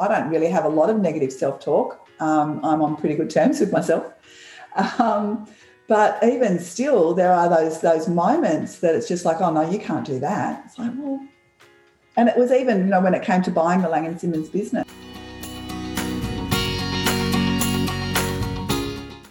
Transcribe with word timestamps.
I 0.00 0.08
don't 0.08 0.30
really 0.30 0.48
have 0.48 0.64
a 0.64 0.68
lot 0.68 0.90
of 0.90 0.98
negative 0.98 1.32
self 1.32 1.60
talk. 1.60 2.08
Um, 2.20 2.64
I'm 2.64 2.82
on 2.82 2.96
pretty 2.96 3.14
good 3.14 3.30
terms 3.30 3.60
with 3.60 3.72
myself. 3.72 4.12
Um, 4.98 5.46
but 5.88 6.22
even 6.24 6.58
still, 6.58 7.14
there 7.14 7.32
are 7.32 7.48
those 7.48 7.80
those 7.80 8.08
moments 8.08 8.80
that 8.80 8.94
it's 8.94 9.08
just 9.08 9.24
like, 9.24 9.40
oh 9.40 9.52
no, 9.52 9.68
you 9.70 9.78
can't 9.78 10.04
do 10.04 10.18
that. 10.18 10.62
It's 10.66 10.78
like, 10.78 10.90
well, 10.96 11.26
and 12.16 12.28
it 12.28 12.36
was 12.36 12.50
even, 12.50 12.78
you 12.78 12.84
know, 12.86 13.00
when 13.00 13.14
it 13.14 13.22
came 13.22 13.42
to 13.42 13.50
buying 13.50 13.82
the 13.82 13.88
Laing 13.88 14.06
and 14.06 14.20
Simmons 14.20 14.48
business. 14.48 14.86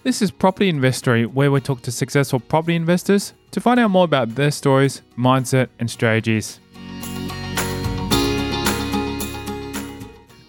This 0.04 0.22
is 0.22 0.30
Property 0.30 0.70
Investory, 0.70 1.26
where 1.26 1.52
we 1.52 1.60
talk 1.60 1.82
to 1.82 1.92
successful 1.92 2.40
property 2.40 2.76
investors 2.76 3.34
to 3.50 3.60
find 3.60 3.80
out 3.80 3.90
more 3.90 4.06
about 4.06 4.36
their 4.36 4.52
stories, 4.52 5.02
mindset, 5.18 5.70
and 5.80 5.90
strategies. 5.90 6.60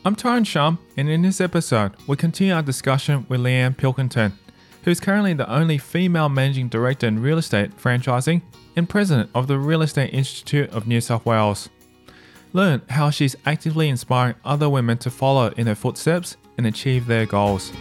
I'm 0.07 0.15
Tyron 0.15 0.47
Shum, 0.47 0.79
and 0.97 1.09
in 1.09 1.23
this 1.23 1.41
episode, 1.41 1.91
we 2.07 2.17
continue 2.17 2.55
our 2.55 2.63
discussion 2.63 3.27
with 3.29 3.41
Leanne 3.41 3.77
Pilkington, 3.77 4.39
who 4.85 4.93
is 4.93 5.01
currently 5.01 5.35
the 5.35 5.51
only 5.53 5.79
female 5.79 6.29
managing 6.29 6.69
director 6.69 7.09
in 7.09 7.21
real 7.21 7.39
estate 7.39 7.77
franchising 7.77 8.41
and 8.77 8.89
president 8.89 9.31
of 9.35 9.49
the 9.49 9.59
Real 9.59 9.83
Estate 9.83 10.15
Institute 10.15 10.71
of 10.71 10.87
New 10.87 11.01
South 11.01 11.27
Wales. 11.27 11.71
Learn 12.53 12.83
how 12.89 13.11
she's 13.11 13.35
actively 13.47 13.89
inspiring 13.89 14.37
other 14.45 14.69
women 14.69 14.97
to 14.99 15.11
follow 15.11 15.49
in 15.57 15.67
her 15.67 15.75
footsteps 15.75 16.37
and 16.57 16.69
achieve 16.69 17.09
their 17.09 17.27
goals. 17.27 17.73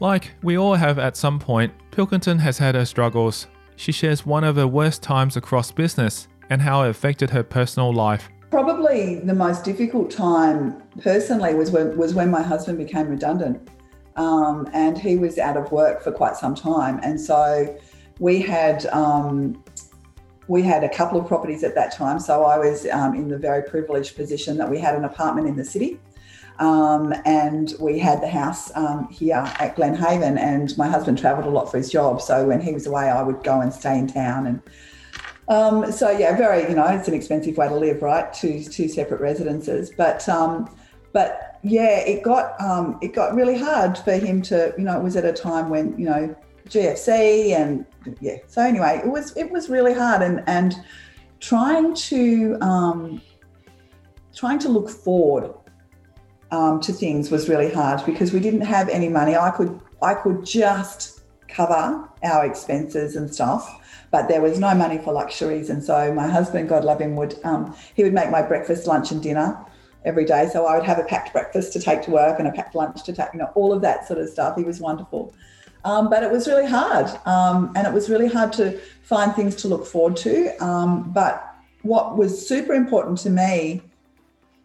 Like 0.00 0.32
we 0.42 0.58
all 0.58 0.74
have 0.74 0.98
at 0.98 1.16
some 1.16 1.38
point, 1.38 1.72
Pilkington 1.90 2.38
has 2.38 2.58
had 2.58 2.74
her 2.74 2.84
struggles. 2.84 3.46
She 3.76 3.92
shares 3.92 4.26
one 4.26 4.44
of 4.44 4.56
her 4.56 4.66
worst 4.66 5.02
times 5.02 5.36
across 5.36 5.70
business 5.70 6.28
and 6.50 6.60
how 6.60 6.82
it 6.82 6.90
affected 6.90 7.30
her 7.30 7.42
personal 7.42 7.92
life. 7.92 8.28
Probably 8.50 9.20
the 9.20 9.34
most 9.34 9.64
difficult 9.64 10.10
time 10.10 10.82
personally 11.00 11.54
was 11.54 11.70
when 11.70 11.96
was 11.96 12.14
when 12.14 12.30
my 12.30 12.42
husband 12.42 12.78
became 12.78 13.08
redundant, 13.08 13.68
um, 14.16 14.68
and 14.72 14.96
he 14.96 15.16
was 15.16 15.38
out 15.38 15.56
of 15.56 15.72
work 15.72 16.02
for 16.02 16.12
quite 16.12 16.36
some 16.36 16.54
time, 16.54 17.00
and 17.02 17.20
so 17.20 17.76
we 18.18 18.40
had. 18.40 18.86
Um, 18.86 19.62
we 20.48 20.62
had 20.62 20.84
a 20.84 20.88
couple 20.88 21.20
of 21.20 21.26
properties 21.26 21.64
at 21.64 21.74
that 21.74 21.92
time, 21.92 22.20
so 22.20 22.44
I 22.44 22.56
was 22.56 22.86
um, 22.86 23.16
in 23.16 23.26
the 23.26 23.36
very 23.36 23.64
privileged 23.64 24.14
position 24.14 24.56
that 24.58 24.70
we 24.70 24.78
had 24.78 24.94
an 24.94 25.04
apartment 25.04 25.48
in 25.48 25.56
the 25.56 25.64
city, 25.64 25.98
um, 26.58 27.14
and 27.24 27.74
we 27.78 27.98
had 27.98 28.22
the 28.22 28.28
house 28.28 28.74
um, 28.76 29.08
here 29.08 29.44
at 29.58 29.76
Glenhaven, 29.76 30.38
and 30.38 30.76
my 30.78 30.88
husband 30.88 31.18
travelled 31.18 31.46
a 31.46 31.50
lot 31.50 31.70
for 31.70 31.78
his 31.78 31.90
job. 31.90 32.22
So 32.22 32.46
when 32.46 32.60
he 32.60 32.72
was 32.72 32.86
away, 32.86 33.10
I 33.10 33.22
would 33.22 33.42
go 33.42 33.60
and 33.60 33.72
stay 33.72 33.98
in 33.98 34.06
town. 34.06 34.46
And 34.46 34.62
um, 35.48 35.92
so, 35.92 36.10
yeah, 36.10 36.36
very, 36.36 36.68
you 36.68 36.74
know, 36.74 36.86
it's 36.86 37.08
an 37.08 37.14
expensive 37.14 37.56
way 37.56 37.68
to 37.68 37.74
live, 37.74 38.02
right? 38.02 38.32
Two, 38.32 38.62
two 38.62 38.88
separate 38.88 39.20
residences. 39.20 39.90
But, 39.90 40.28
um, 40.28 40.74
but 41.12 41.58
yeah, 41.62 41.98
it 42.00 42.22
got, 42.22 42.60
um, 42.60 42.98
it 43.02 43.12
got 43.12 43.34
really 43.34 43.58
hard 43.58 43.98
for 43.98 44.12
him 44.12 44.42
to, 44.42 44.74
you 44.78 44.84
know, 44.84 44.98
it 44.98 45.02
was 45.02 45.16
at 45.16 45.24
a 45.24 45.32
time 45.32 45.68
when, 45.68 45.96
you 45.98 46.06
know, 46.06 46.34
GFC 46.68 47.50
and 47.50 47.86
yeah. 48.20 48.38
So 48.48 48.62
anyway, 48.62 49.00
it 49.04 49.08
was, 49.08 49.36
it 49.36 49.50
was 49.50 49.68
really 49.68 49.94
hard 49.94 50.22
and, 50.22 50.42
and 50.46 50.74
trying 51.38 51.94
to, 51.94 52.58
um, 52.60 53.20
trying 54.34 54.58
to 54.60 54.68
look 54.68 54.90
forward 54.90 55.54
um, 56.50 56.80
to 56.80 56.92
things 56.92 57.30
was 57.30 57.48
really 57.48 57.72
hard 57.72 58.04
because 58.06 58.32
we 58.32 58.40
didn't 58.40 58.62
have 58.62 58.88
any 58.88 59.08
money. 59.08 59.36
I 59.36 59.50
could 59.50 59.80
I 60.02 60.14
could 60.14 60.44
just 60.44 61.20
cover 61.48 62.08
our 62.22 62.44
expenses 62.44 63.16
and 63.16 63.32
stuff, 63.32 63.80
but 64.10 64.28
there 64.28 64.40
was 64.40 64.58
no 64.58 64.74
money 64.74 64.98
for 64.98 65.12
luxuries. 65.12 65.70
And 65.70 65.82
so 65.82 66.12
my 66.12 66.28
husband, 66.28 66.68
God 66.68 66.84
love 66.84 67.00
him, 67.00 67.16
would 67.16 67.36
um, 67.44 67.74
he 67.94 68.02
would 68.04 68.14
make 68.14 68.30
my 68.30 68.42
breakfast, 68.42 68.86
lunch, 68.86 69.10
and 69.10 69.22
dinner 69.22 69.58
every 70.04 70.24
day. 70.24 70.48
So 70.52 70.66
I 70.66 70.76
would 70.76 70.86
have 70.86 70.98
a 70.98 71.04
packed 71.04 71.32
breakfast 71.32 71.72
to 71.72 71.80
take 71.80 72.02
to 72.02 72.10
work 72.10 72.38
and 72.38 72.46
a 72.46 72.52
packed 72.52 72.74
lunch 72.74 73.02
to 73.04 73.12
take, 73.12 73.28
you 73.32 73.40
know, 73.40 73.50
all 73.54 73.72
of 73.72 73.82
that 73.82 74.06
sort 74.06 74.20
of 74.20 74.28
stuff. 74.28 74.56
He 74.56 74.62
was 74.62 74.80
wonderful. 74.80 75.34
Um, 75.84 76.10
but 76.10 76.22
it 76.22 76.32
was 76.32 76.48
really 76.48 76.66
hard. 76.66 77.06
Um, 77.26 77.72
and 77.76 77.86
it 77.86 77.92
was 77.92 78.08
really 78.08 78.28
hard 78.28 78.52
to 78.54 78.78
find 79.02 79.34
things 79.34 79.54
to 79.56 79.68
look 79.68 79.86
forward 79.86 80.16
to. 80.18 80.64
Um, 80.64 81.12
but 81.12 81.54
what 81.82 82.16
was 82.16 82.46
super 82.46 82.72
important 82.72 83.18
to 83.18 83.30
me, 83.30 83.82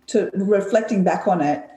to 0.08 0.30
reflecting 0.34 1.04
back 1.04 1.28
on 1.28 1.42
it, 1.42 1.70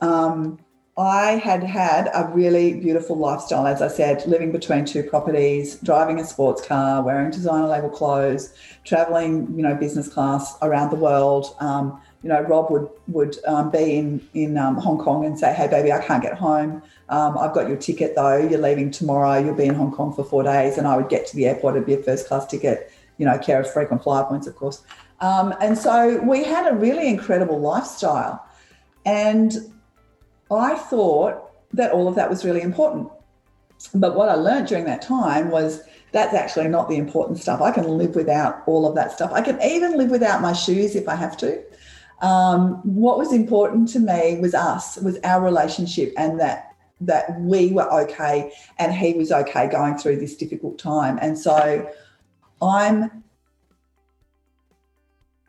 um, 0.00 0.58
I 0.98 1.36
had 1.36 1.62
had 1.62 2.10
a 2.12 2.30
really 2.34 2.74
beautiful 2.74 3.16
lifestyle, 3.16 3.66
as 3.66 3.80
I 3.80 3.88
said, 3.88 4.26
living 4.26 4.52
between 4.52 4.84
two 4.84 5.02
properties, 5.02 5.76
driving 5.76 6.18
a 6.18 6.24
sports 6.24 6.66
car, 6.66 7.02
wearing 7.02 7.30
designer 7.30 7.68
label 7.68 7.88
clothes, 7.88 8.52
traveling, 8.84 9.46
you 9.56 9.62
know, 9.62 9.74
business 9.74 10.08
class 10.08 10.58
around 10.60 10.90
the 10.90 10.96
world. 10.96 11.56
Um, 11.60 12.00
you 12.22 12.28
know, 12.28 12.42
Rob 12.42 12.70
would 12.70 12.88
would 13.08 13.38
um, 13.46 13.70
be 13.70 13.96
in 13.96 14.28
in 14.34 14.58
um, 14.58 14.76
Hong 14.76 14.98
Kong 14.98 15.24
and 15.24 15.38
say, 15.38 15.54
"Hey, 15.54 15.68
baby, 15.68 15.90
I 15.90 16.02
can't 16.02 16.22
get 16.22 16.34
home. 16.34 16.82
Um, 17.08 17.38
I've 17.38 17.54
got 17.54 17.66
your 17.66 17.78
ticket 17.78 18.14
though. 18.14 18.36
You're 18.36 18.60
leaving 18.60 18.90
tomorrow. 18.90 19.38
You'll 19.38 19.54
be 19.54 19.64
in 19.64 19.74
Hong 19.74 19.92
Kong 19.92 20.12
for 20.12 20.22
four 20.22 20.42
days." 20.42 20.76
And 20.76 20.86
I 20.86 20.98
would 20.98 21.08
get 21.08 21.26
to 21.28 21.36
the 21.36 21.46
airport. 21.46 21.76
It'd 21.76 21.86
be 21.86 21.94
a 21.94 22.02
first 22.02 22.28
class 22.28 22.46
ticket. 22.46 22.92
You 23.16 23.24
know, 23.24 23.38
care 23.38 23.60
of 23.60 23.72
frequent 23.72 24.02
flyer 24.02 24.24
points, 24.24 24.46
of 24.46 24.54
course. 24.54 24.82
Um, 25.20 25.54
and 25.60 25.76
so 25.76 26.20
we 26.22 26.44
had 26.44 26.70
a 26.70 26.74
really 26.74 27.08
incredible 27.08 27.60
lifestyle, 27.60 28.46
and 29.04 29.52
I 30.50 30.76
thought 30.76 31.50
that 31.72 31.92
all 31.92 32.08
of 32.08 32.14
that 32.14 32.30
was 32.30 32.44
really 32.44 32.62
important. 32.62 33.10
But 33.94 34.14
what 34.14 34.28
I 34.28 34.34
learned 34.34 34.68
during 34.68 34.84
that 34.84 35.02
time 35.02 35.50
was 35.50 35.82
that's 36.12 36.34
actually 36.34 36.68
not 36.68 36.88
the 36.88 36.96
important 36.96 37.38
stuff. 37.38 37.60
I 37.60 37.70
can 37.70 37.84
live 37.84 38.14
without 38.14 38.62
all 38.66 38.86
of 38.86 38.94
that 38.96 39.12
stuff. 39.12 39.30
I 39.32 39.42
can 39.42 39.60
even 39.62 39.96
live 39.96 40.10
without 40.10 40.42
my 40.42 40.52
shoes 40.52 40.96
if 40.96 41.08
I 41.08 41.14
have 41.14 41.36
to. 41.38 41.62
Um, 42.20 42.74
what 42.82 43.16
was 43.16 43.32
important 43.32 43.88
to 43.90 43.98
me 43.98 44.38
was 44.38 44.54
us, 44.54 44.96
was 44.98 45.18
our 45.24 45.42
relationship, 45.42 46.12
and 46.16 46.38
that 46.40 46.66
that 47.02 47.40
we 47.40 47.72
were 47.72 47.90
okay 48.02 48.52
and 48.78 48.92
he 48.92 49.14
was 49.14 49.32
okay 49.32 49.66
going 49.68 49.96
through 49.96 50.16
this 50.16 50.36
difficult 50.36 50.78
time. 50.78 51.18
And 51.22 51.38
so 51.38 51.88
I'm 52.60 53.24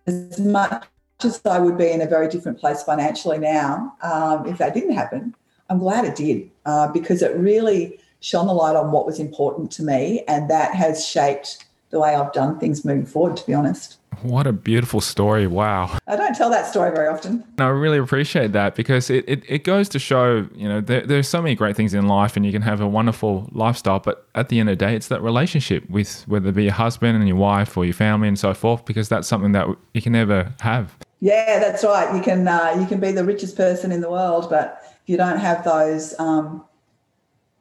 as 0.07 0.39
much 0.39 0.85
as 1.23 1.41
I 1.45 1.59
would 1.59 1.77
be 1.77 1.89
in 1.91 2.01
a 2.01 2.07
very 2.07 2.27
different 2.27 2.59
place 2.59 2.83
financially 2.83 3.37
now, 3.37 3.95
um, 4.01 4.47
if 4.47 4.57
that 4.57 4.73
didn't 4.73 4.93
happen, 4.93 5.35
I'm 5.69 5.79
glad 5.79 6.05
it 6.05 6.15
did 6.15 6.49
uh, 6.65 6.91
because 6.91 7.21
it 7.21 7.35
really 7.37 7.99
shone 8.19 8.47
the 8.47 8.53
light 8.53 8.75
on 8.75 8.91
what 8.91 9.05
was 9.05 9.19
important 9.19 9.71
to 9.71 9.83
me, 9.83 10.23
and 10.27 10.49
that 10.49 10.75
has 10.75 11.05
shaped 11.07 11.65
the 11.89 11.99
way 11.99 12.15
I've 12.15 12.33
done 12.33 12.59
things 12.59 12.85
moving 12.85 13.05
forward. 13.05 13.37
To 13.37 13.45
be 13.45 13.53
honest. 13.53 13.97
What 14.21 14.45
a 14.45 14.53
beautiful 14.53 15.01
story. 15.01 15.47
Wow. 15.47 15.97
I 16.07 16.15
don't 16.15 16.35
tell 16.35 16.49
that 16.51 16.67
story 16.67 16.91
very 16.91 17.07
often. 17.07 17.43
And 17.57 17.61
I 17.61 17.67
really 17.69 17.97
appreciate 17.97 18.51
that 18.51 18.75
because 18.75 19.09
it, 19.09 19.25
it, 19.27 19.43
it 19.47 19.63
goes 19.63 19.89
to 19.89 19.99
show, 19.99 20.47
you 20.53 20.69
know, 20.69 20.79
there, 20.79 21.05
there's 21.05 21.27
so 21.27 21.41
many 21.41 21.55
great 21.55 21.75
things 21.75 21.93
in 21.93 22.07
life 22.07 22.35
and 22.35 22.45
you 22.45 22.51
can 22.51 22.61
have 22.61 22.81
a 22.81 22.87
wonderful 22.87 23.49
lifestyle. 23.51 23.99
But 23.99 24.27
at 24.35 24.49
the 24.49 24.59
end 24.59 24.69
of 24.69 24.77
the 24.77 24.85
day, 24.85 24.95
it's 24.95 25.07
that 25.07 25.23
relationship 25.23 25.89
with 25.89 26.23
whether 26.27 26.49
it 26.49 26.55
be 26.55 26.65
your 26.65 26.73
husband 26.73 27.17
and 27.17 27.27
your 27.27 27.37
wife 27.37 27.75
or 27.75 27.83
your 27.83 27.95
family 27.95 28.27
and 28.27 28.37
so 28.37 28.53
forth, 28.53 28.85
because 28.85 29.09
that's 29.09 29.27
something 29.27 29.53
that 29.53 29.67
you 29.93 30.01
can 30.01 30.11
never 30.11 30.53
have. 30.59 30.95
Yeah, 31.19 31.59
that's 31.59 31.83
right. 31.83 32.15
You 32.15 32.21
can 32.21 32.47
uh, 32.47 32.75
you 32.79 32.85
can 32.85 32.99
be 32.99 33.11
the 33.11 33.23
richest 33.23 33.55
person 33.55 33.91
in 33.91 34.01
the 34.01 34.09
world, 34.09 34.49
but 34.49 34.81
if 34.83 35.09
you 35.09 35.17
don't 35.17 35.37
have 35.37 35.63
those, 35.63 36.19
um, 36.19 36.65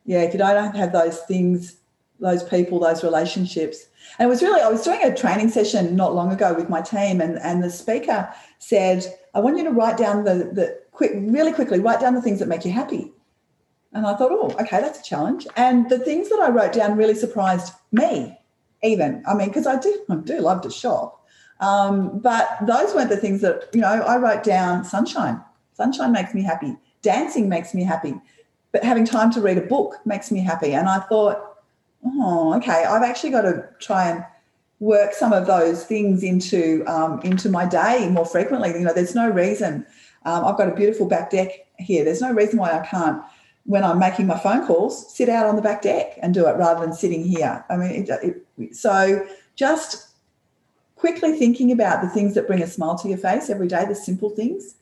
yeah, 0.05 0.23
if 0.23 0.33
you 0.33 0.39
don't 0.39 0.75
have 0.75 0.93
those 0.93 1.21
things, 1.21 1.77
those 2.21 2.43
people, 2.43 2.79
those 2.79 3.03
relationships, 3.03 3.87
and 4.19 4.27
it 4.27 4.31
was 4.31 4.43
really 4.43 4.61
I 4.61 4.69
was 4.69 4.83
doing 4.83 5.03
a 5.03 5.17
training 5.17 5.49
session 5.49 5.97
not 5.97 6.15
long 6.15 6.33
ago 6.33 6.55
with 6.55 6.69
my 6.69 6.81
team, 6.81 7.21
and 7.21 7.39
and 7.39 7.63
the 7.63 7.71
speaker 7.71 8.33
said, 8.59 9.05
"I 9.35 9.41
want 9.41 9.59
you 9.59 9.65
to 9.65 9.71
write 9.71 9.97
down 9.97 10.25
the 10.25 10.51
the 10.53 10.81
quick, 10.93 11.13
really 11.15 11.53
quickly, 11.53 11.81
write 11.81 12.01
down 12.01 12.15
the 12.15 12.23
things 12.23 12.39
that 12.39 12.49
make 12.49 12.65
you 12.65 12.73
happy." 12.73 13.13
And 13.93 14.07
I 14.07 14.15
thought, 14.15 14.31
oh, 14.31 14.55
okay, 14.61 14.81
that's 14.81 15.01
a 15.01 15.03
challenge. 15.03 15.47
And 15.57 15.89
the 15.91 15.99
things 15.99 16.29
that 16.29 16.39
I 16.39 16.51
wrote 16.51 16.73
down 16.73 16.97
really 16.97 17.15
surprised 17.15 17.73
me, 17.91 18.39
even. 18.83 19.23
I 19.27 19.35
mean, 19.35 19.49
because 19.49 19.67
I 19.67 19.79
do 19.79 20.05
I 20.09 20.17
do 20.17 20.41
love 20.41 20.63
to 20.63 20.71
shop. 20.71 21.27
Um, 21.61 22.21
but 22.21 22.59
those 22.67 22.95
weren't 22.95 23.11
the 23.11 23.17
things 23.17 23.43
that, 23.43 23.69
you 23.75 23.81
know, 23.81 23.89
I 23.89 24.17
wrote 24.17 24.45
down 24.45 24.85
sunshine. 24.85 25.43
Sunshine 25.75 26.13
makes 26.13 26.35
me 26.35 26.43
happy. 26.43 26.77
Dancing 27.03 27.49
makes 27.49 27.75
me 27.75 27.85
happy. 27.85 28.15
But 28.73 28.85
having 28.85 29.05
time 29.05 29.31
to 29.33 29.41
read 29.41 29.59
a 29.59 29.63
book 29.63 29.97
makes 30.07 30.31
me 30.31 30.41
happy. 30.41 30.73
And 30.73 30.89
I 30.89 31.01
thought, 31.01 31.50
oh, 32.05 32.55
okay, 32.57 32.85
I've 32.85 33.03
actually 33.03 33.31
got 33.31 33.43
to 33.43 33.69
try 33.79 34.11
and 34.11 34.25
work 34.79 35.13
some 35.13 35.33
of 35.33 35.47
those 35.47 35.85
things 35.85 36.23
into 36.23 36.85
um, 36.87 37.21
into 37.23 37.49
my 37.51 37.67
day 37.67 38.09
more 38.11 38.25
frequently. 38.25 38.71
You 38.71 38.81
know, 38.81 38.95
there's 38.95 39.15
no 39.15 39.31
reason. 39.31 39.87
Um, 40.25 40.45
I've 40.45 40.57
got 40.57 40.69
a 40.69 40.75
beautiful 40.75 41.07
back 41.07 41.31
deck 41.31 41.67
here. 41.79 42.05
There's 42.05 42.21
no 42.21 42.33
reason 42.33 42.59
why 42.59 42.79
I 42.79 42.87
can't, 42.87 43.23
when 43.65 43.85
I'm 43.85 43.99
making 43.99 44.27
my 44.27 44.39
phone 44.39 44.67
calls, 44.67 45.15
sit 45.15 45.29
out 45.29 45.47
on 45.47 45.57
the 45.57 45.63
back 45.63 45.83
deck 45.83 46.19
and 46.23 46.35
do 46.35 46.47
it 46.47 46.57
rather 46.57 46.81
than 46.81 46.95
sitting 46.95 47.25
here. 47.25 47.65
I 47.71 47.77
mean, 47.77 47.91
it, 47.91 48.11
it, 48.59 48.77
so 48.77 49.27
just 49.55 50.09
quickly 50.97 51.39
thinking 51.39 51.73
about 51.73 52.03
the 52.03 52.09
things 52.09 52.35
that 52.35 52.47
bring 52.47 52.63
a 52.63 52.67
smile 52.67 52.99
to 52.99 53.09
your 53.09 53.19
face 53.19 53.49
every 53.49 53.69
day, 53.69 53.87
the 53.87 53.95
simple 53.95 54.31
things, 54.31 54.75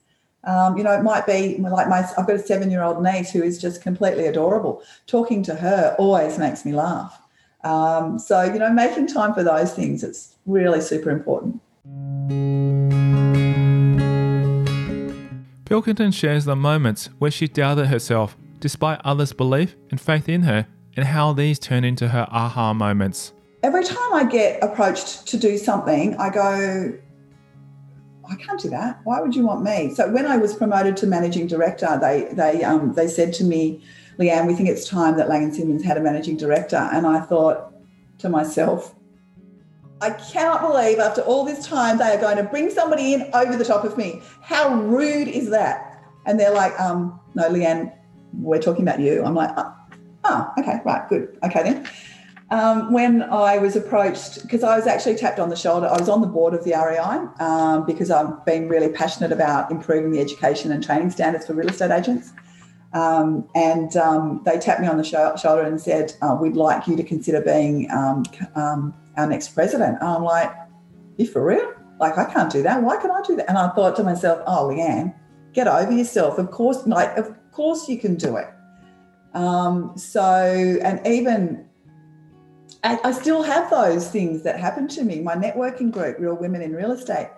Um, 0.45 0.77
you 0.79 0.85
know, 0.85 0.93
it 0.93 1.03
might 1.03 1.27
be 1.27 1.59
like 1.59 1.89
my, 1.89 2.09
I've 2.17 2.27
got 2.27 2.37
a 2.37 2.39
seven 2.39 2.71
year 2.71 2.83
old 2.83 3.03
niece 3.03 3.31
who 3.31 3.43
is 3.43 3.59
just 3.59 3.83
completely 3.83 4.27
adorable. 4.27 4.83
Talking 5.07 5.43
to 5.45 5.55
her 5.55 5.95
always 5.99 6.39
makes 6.39 6.65
me 6.65 6.73
laugh. 6.73 7.21
Um, 7.65 8.19
so, 8.19 8.43
you 8.43 8.59
know, 8.59 8.71
making 8.73 9.09
time 9.09 9.35
for 9.35 9.43
those 9.43 9.75
things, 9.75 10.05
it's 10.05 10.37
really 10.47 10.81
super 10.81 11.11
important. 11.11 11.61
Pilkington 15.65 16.13
shares 16.13 16.45
the 16.45 16.57
moments 16.57 17.11
where 17.19 17.31
she 17.31 17.47
doubted 17.47 17.89
herself 17.89 18.37
despite 18.61 19.01
others' 19.05 19.33
belief 19.33 19.77
and 19.91 20.01
faith 20.01 20.29
in 20.29 20.43
her, 20.43 20.67
and 20.97 21.07
how 21.07 21.33
these 21.33 21.59
turn 21.59 21.85
into 21.85 22.09
her 22.09 22.27
aha 22.31 22.73
moments. 22.73 23.33
Every 23.63 23.85
time 23.85 24.15
I 24.15 24.25
get 24.25 24.63
approached 24.63 25.27
to 25.29 25.37
do 25.37 25.59
something, 25.59 26.17
I 26.17 26.31
go, 26.31 26.93
I 28.31 28.37
can't 28.37 28.61
do 28.61 28.71
that. 28.71 29.01
Why 29.05 29.21
would 29.21 29.35
you 29.35 29.47
want 29.47 29.63
me? 29.63 29.95
So 29.95 30.11
when 30.11 30.27
I 30.27 30.37
was 30.37 30.55
promoted 30.55 30.97
to 30.99 31.07
managing 31.07 31.47
director, 31.47 31.99
they 32.01 32.29
they 32.33 32.63
um, 32.63 32.93
they 32.93 33.09
said 33.09 33.33
to 33.35 33.45
me, 33.45 33.83
Leanne, 34.19 34.47
we 34.47 34.55
think 34.55 34.69
it's 34.69 34.89
time 34.89 35.17
that 35.17 35.29
Laing 35.29 35.45
and 35.45 35.55
Simmons 35.55 35.85
had 35.85 35.97
a 35.97 36.01
managing 36.01 36.37
director. 36.37 36.89
And 36.93 37.07
I 37.07 37.21
thought 37.21 37.73
to 38.19 38.29
myself, 38.29 38.95
I 40.01 40.11
cannot 40.11 40.61
believe 40.61 40.99
after 40.99 41.23
all 41.23 41.45
this 41.45 41.67
time 41.67 41.99
they 41.99 42.15
are 42.15 42.21
going 42.21 42.37
to 42.37 42.45
bring 42.45 42.71
somebody 42.71 43.15
in 43.15 43.31
over 43.33 43.57
the 43.57 43.65
top 43.65 43.85
of 43.85 43.97
me. 43.97 44.23
How 44.43 44.75
rude 44.75 45.29
is 45.29 45.51
that? 45.51 46.03
And 46.27 46.39
they're 46.39 46.55
like, 46.55 46.79
um, 46.79 47.19
no, 47.35 47.49
Leanne, 47.49 47.93
we're 48.35 48.61
talking 48.61 48.83
about 48.83 49.01
you. 49.01 49.25
I'm 49.25 49.35
like, 49.35 49.51
oh, 49.57 49.75
oh 50.25 50.53
okay, 50.59 50.81
right, 50.85 51.09
good. 51.09 51.39
Okay 51.43 51.63
then. 51.63 51.89
Um, 52.51 52.93
when 52.95 53.23
I 53.23 53.59
was 53.59 53.77
approached, 53.77 54.41
because 54.43 54.65
I 54.65 54.77
was 54.77 54.87
actually 54.87 55.17
tapped 55.17 55.39
on 55.39 55.51
the 55.51 55.57
shoulder, 55.57 55.87
I 55.87 55.99
was 55.99 56.09
on 56.09 56.23
the 56.23 56.27
board 56.27 56.55
of 56.55 56.65
the 56.65 56.71
REI 56.71 57.45
um, 57.45 57.85
because 57.85 58.11
I've 58.11 58.43
been 58.47 58.69
really 58.69 58.89
passionate 58.89 59.33
about 59.33 59.71
improving 59.71 60.13
the 60.13 60.21
education 60.21 60.73
and 60.73 60.83
training 60.83 61.11
standards 61.11 61.47
for 61.47 61.53
real 61.53 61.69
estate 61.69 61.91
agents. 61.91 62.33
Um, 62.95 63.47
and 63.55 63.95
um, 63.97 64.41
they 64.47 64.59
tapped 64.59 64.81
me 64.81 64.87
on 64.87 64.97
the 64.97 65.05
shoulder 65.05 65.61
and 65.61 65.79
said, 65.79 66.15
oh, 66.23 66.37
We'd 66.37 66.57
like 66.57 66.87
you 66.87 66.97
to 66.97 67.03
consider 67.03 67.43
being 67.43 67.91
um, 67.91 68.25
um, 68.55 68.95
our 69.19 69.27
next 69.27 69.49
president. 69.49 69.99
And 70.01 70.09
I'm 70.09 70.25
like, 70.25 70.51
You 71.19 71.27
for 71.27 71.45
real? 71.45 71.75
Like, 72.01 72.17
I 72.17 72.25
can't 72.33 72.51
do 72.51 72.63
that. 72.63 72.83
Why 72.83 72.97
can 72.97 73.11
I 73.11 73.21
do 73.27 73.37
that? 73.37 73.49
And 73.49 73.59
I 73.59 73.69
thought 73.75 73.95
to 73.97 74.05
myself, 74.05 74.43
Oh, 74.47 74.69
Leanne, 74.69 75.15
get 75.53 75.69
over 75.69 75.93
yourself. 75.93 76.39
Of 76.39 76.51
course, 76.51 76.87
like, 76.87 77.15
of 77.19 77.31
course 77.53 77.91
you 77.91 77.99
can 77.99 78.15
do 78.15 78.37
it. 78.37 78.49
So, 79.99 80.79
and 80.83 81.07
even 81.07 81.68
I 82.85 83.13
still 83.13 83.43
have 83.43 83.71
those 83.71 84.09
things 84.09 84.43
that 84.43 84.59
happened 84.59 84.91
to 84.91 85.03
me. 85.03 85.21
My 85.21 85.35
networking 85.35 85.91
group, 85.91 86.19
Real 86.19 86.37
Women 86.37 86.63
in 86.63 86.75
Real 86.75 86.93
Estate, 86.93 87.29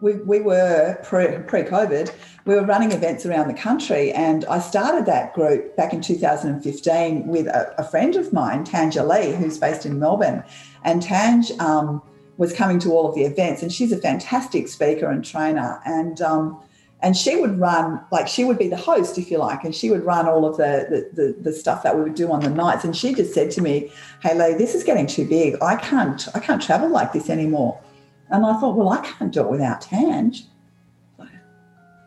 we, 0.00 0.14
we 0.14 0.40
were 0.40 0.98
pre, 1.02 1.26
COVID, 1.26 2.12
we 2.44 2.54
were 2.54 2.64
running 2.64 2.92
events 2.92 3.26
around 3.26 3.48
the 3.48 3.54
country. 3.54 4.12
And 4.12 4.44
I 4.46 4.58
started 4.58 5.06
that 5.06 5.34
group 5.34 5.76
back 5.76 5.92
in 5.92 6.00
2015 6.00 7.26
with 7.26 7.46
a, 7.46 7.74
a 7.78 7.84
friend 7.84 8.16
of 8.16 8.32
mine, 8.32 8.64
Tanja 8.64 9.06
Lee, 9.06 9.34
who's 9.34 9.58
based 9.58 9.86
in 9.86 9.98
Melbourne. 9.98 10.42
And 10.84 11.02
Tanj 11.02 11.58
um, 11.60 12.02
was 12.38 12.52
coming 12.52 12.78
to 12.80 12.92
all 12.92 13.08
of 13.08 13.14
the 13.14 13.24
events, 13.24 13.62
and 13.62 13.72
she's 13.72 13.92
a 13.92 13.98
fantastic 13.98 14.68
speaker 14.68 15.10
and 15.10 15.24
trainer. 15.24 15.80
And 15.84 16.20
um, 16.22 16.60
and 17.02 17.16
she 17.16 17.36
would 17.36 17.58
run 17.58 18.00
like 18.10 18.28
she 18.28 18.44
would 18.44 18.58
be 18.58 18.68
the 18.68 18.76
host 18.76 19.16
if 19.18 19.30
you 19.30 19.38
like 19.38 19.64
and 19.64 19.74
she 19.74 19.90
would 19.90 20.04
run 20.04 20.26
all 20.26 20.44
of 20.44 20.56
the, 20.56 20.86
the 20.90 21.22
the, 21.22 21.42
the, 21.42 21.52
stuff 21.52 21.82
that 21.82 21.96
we 21.96 22.02
would 22.02 22.14
do 22.14 22.30
on 22.30 22.40
the 22.40 22.50
nights. 22.50 22.84
And 22.84 22.96
she 22.96 23.14
just 23.14 23.32
said 23.32 23.50
to 23.52 23.62
me 23.62 23.92
hey 24.22 24.34
lee 24.34 24.56
this 24.56 24.74
is 24.74 24.84
getting 24.84 25.06
too 25.06 25.26
big. 25.26 25.56
I 25.62 25.76
can't 25.76 26.28
i 26.34 26.40
can't 26.40 26.62
travel 26.62 26.88
like 26.88 27.12
this 27.12 27.30
anymore. 27.30 27.80
And 28.28 28.44
i 28.44 28.58
thought 28.60 28.76
well 28.76 28.90
i 28.90 29.00
can't 29.04 29.32
do 29.32 29.40
it 29.40 29.50
without 29.50 29.82
Tanj. 29.82 30.42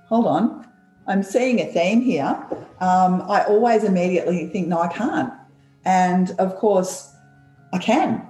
Hold 0.10 0.28
on. 0.28 0.68
I'm 1.07 1.24
seeing 1.24 1.60
a 1.60 1.66
theme 1.66 2.01
here. 2.01 2.38
Um, 2.80 3.24
i 3.30 3.44
always 3.46 3.84
immediately 3.84 4.48
think 4.48 4.68
no 4.68 4.80
i 4.80 4.88
can't. 4.88 5.34
And 5.86 6.31
of 6.39 6.56
course 6.56 7.12
i 7.74 7.78
can 7.78 8.28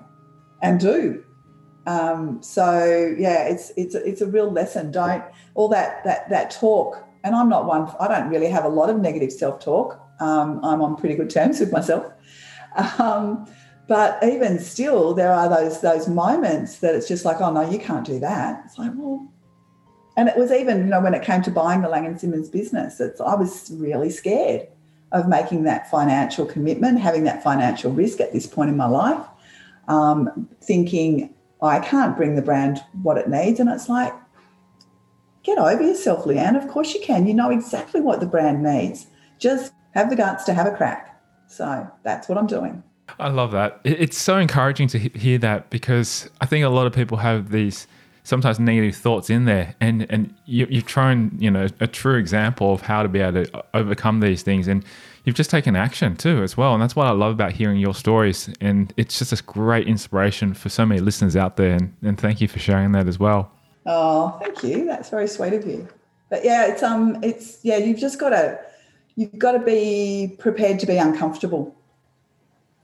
and 0.62 0.80
do 0.80 1.24
um, 1.86 2.42
so 2.42 3.16
yeah, 3.18 3.48
it's 3.48 3.72
it's 3.76 3.96
it's 3.96 4.22
a 4.22 4.28
real 4.28 4.52
lesson. 4.52 4.92
Don't 4.92 5.24
all 5.56 5.70
that 5.70 6.04
that 6.04 6.30
that 6.30 6.52
talk. 6.52 7.04
And 7.24 7.36
I'm 7.36 7.50
not 7.50 7.66
one. 7.66 7.90
I 8.00 8.08
don't 8.08 8.30
really 8.30 8.50
have 8.50 8.66
a 8.66 8.70
lot 8.70 8.90
of 8.90 9.00
negative 9.00 9.32
self 9.32 9.64
talk. 9.64 10.00
Um, 10.20 10.64
I'm 10.64 10.82
on 10.82 10.96
pretty 10.96 11.16
good 11.16 11.30
terms 11.30 11.60
with 11.60 11.72
myself. 11.72 12.12
Um, 13.00 13.48
but 13.88 14.24
even 14.24 14.60
still, 14.60 15.14
there 15.14 15.34
are 15.34 15.50
those 15.50 15.82
those 15.82 16.08
moments 16.08 16.80
that 16.80 16.96
it's 16.96 17.08
just 17.08 17.26
like, 17.26 17.42
oh 17.42 17.52
no, 17.52 17.70
you 17.70 17.80
can't 17.80 18.06
do 18.06 18.20
that. 18.20 18.64
It's 18.66 18.78
like, 18.78 18.92
well, 18.96 19.28
and 20.16 20.30
it 20.30 20.38
was 20.38 20.52
even 20.52 20.80
you 20.80 20.86
know 20.86 21.02
when 21.02 21.14
it 21.14 21.24
came 21.24 21.42
to 21.44 21.52
buying 21.52 21.82
the 21.82 21.90
Laing 21.90 22.06
and 22.06 22.20
Simmons 22.20 22.50
business, 22.50 23.00
it's 23.00 23.20
I 23.20 23.36
was 23.36 23.72
really 23.76 24.10
scared 24.10 24.68
of 25.12 25.28
making 25.28 25.64
that 25.64 25.90
financial 25.92 26.46
commitment, 26.46 27.00
having 27.00 27.24
that 27.26 27.44
financial 27.44 27.92
risk 27.92 28.20
at 28.20 28.34
this 28.34 28.48
point 28.48 28.70
in 28.70 28.78
my 28.78 28.88
life, 28.88 29.24
um, 29.88 30.50
thinking 30.64 31.33
I 31.68 31.80
can't 31.80 32.18
bring 32.18 32.36
the 32.36 32.42
brand 32.42 32.84
what 33.02 33.18
it 33.18 33.30
needs. 33.30 33.60
And 33.60 33.70
it's 33.70 33.90
like, 33.90 34.14
get 35.44 35.58
over 35.58 35.82
yourself, 35.82 36.26
Leanne. 36.26 36.62
Of 36.62 36.70
course 36.70 36.94
you 36.94 37.02
can. 37.02 37.28
You 37.28 37.34
know 37.34 37.50
exactly 37.50 38.02
what 38.02 38.20
the 38.20 38.26
brand 38.26 38.64
needs. 38.64 39.08
Just 39.40 39.74
have 39.92 40.10
the 40.10 40.16
guts 40.16 40.44
to 40.46 40.54
have 40.54 40.68
a 40.68 40.76
crack. 40.76 41.22
So 41.48 41.88
that's 42.04 42.28
what 42.28 42.38
I'm 42.38 42.48
doing. 42.48 42.84
I 43.20 43.30
love 43.30 43.52
that. 43.52 43.80
It's 43.84 44.18
so 44.18 44.38
encouraging 44.38 44.88
to 44.90 45.00
hear 45.00 45.38
that 45.40 45.70
because 45.70 46.30
I 46.42 46.46
think 46.46 46.66
a 46.66 46.70
lot 46.70 46.88
of 46.88 46.94
people 46.94 47.18
have 47.18 47.52
these 47.52 47.86
sometimes 48.24 48.60
negative 48.60 48.96
thoughts 48.96 49.30
in 49.30 49.46
there, 49.46 49.76
and 49.82 50.10
and 50.10 50.34
you, 50.46 50.66
you've 50.70 50.86
thrown 50.86 51.36
you 51.38 51.52
know 51.52 51.68
a 51.80 51.88
true 51.88 52.16
example 52.16 52.74
of 52.74 52.82
how 52.82 53.04
to 53.04 53.10
be 53.10 53.20
able 53.20 53.44
to 53.46 53.66
overcome 53.74 54.22
these 54.22 54.42
things, 54.42 54.68
and 54.68 54.86
you've 55.24 55.36
just 55.36 55.50
taken 55.50 55.76
action 55.76 56.16
too 56.16 56.44
as 56.44 56.58
well. 56.58 56.74
And 56.74 56.82
that's 56.82 56.96
what 56.96 57.08
i 57.08 57.12
love 57.12 57.32
about 57.32 57.54
hearing 57.54 57.78
your 57.78 57.94
stories. 57.94 58.50
And 58.62 58.94
it's 58.98 59.20
just 59.20 59.32
a 59.32 59.44
great 59.44 59.88
inspiration 59.88 60.54
for 60.54 60.70
so 60.70 60.86
many 60.86 61.02
listeners 61.02 61.36
out 61.36 61.58
there. 61.58 61.74
And, 61.74 61.96
and 62.02 62.20
thank 62.20 62.42
you 62.42 62.48
for 62.48 62.60
sharing 62.60 62.92
that 62.94 63.08
as 63.08 63.20
well. 63.20 63.52
Oh 63.86 64.38
thank 64.42 64.64
you. 64.64 64.86
That's 64.86 65.10
very 65.10 65.28
sweet 65.28 65.54
of 65.54 65.66
you. 65.66 65.88
But 66.30 66.44
yeah 66.44 66.68
it's 66.68 66.84
um 66.84 67.24
it's 67.24 67.60
yeah 67.64 67.78
you've 67.78 68.00
just 68.00 68.20
got 68.20 68.30
to 68.30 68.60
you've 69.16 69.38
got 69.38 69.54
to 69.54 69.60
be 69.60 70.36
prepared 70.40 70.80
to 70.80 70.86
be 70.86 70.98
uncomfortable. 70.98 71.76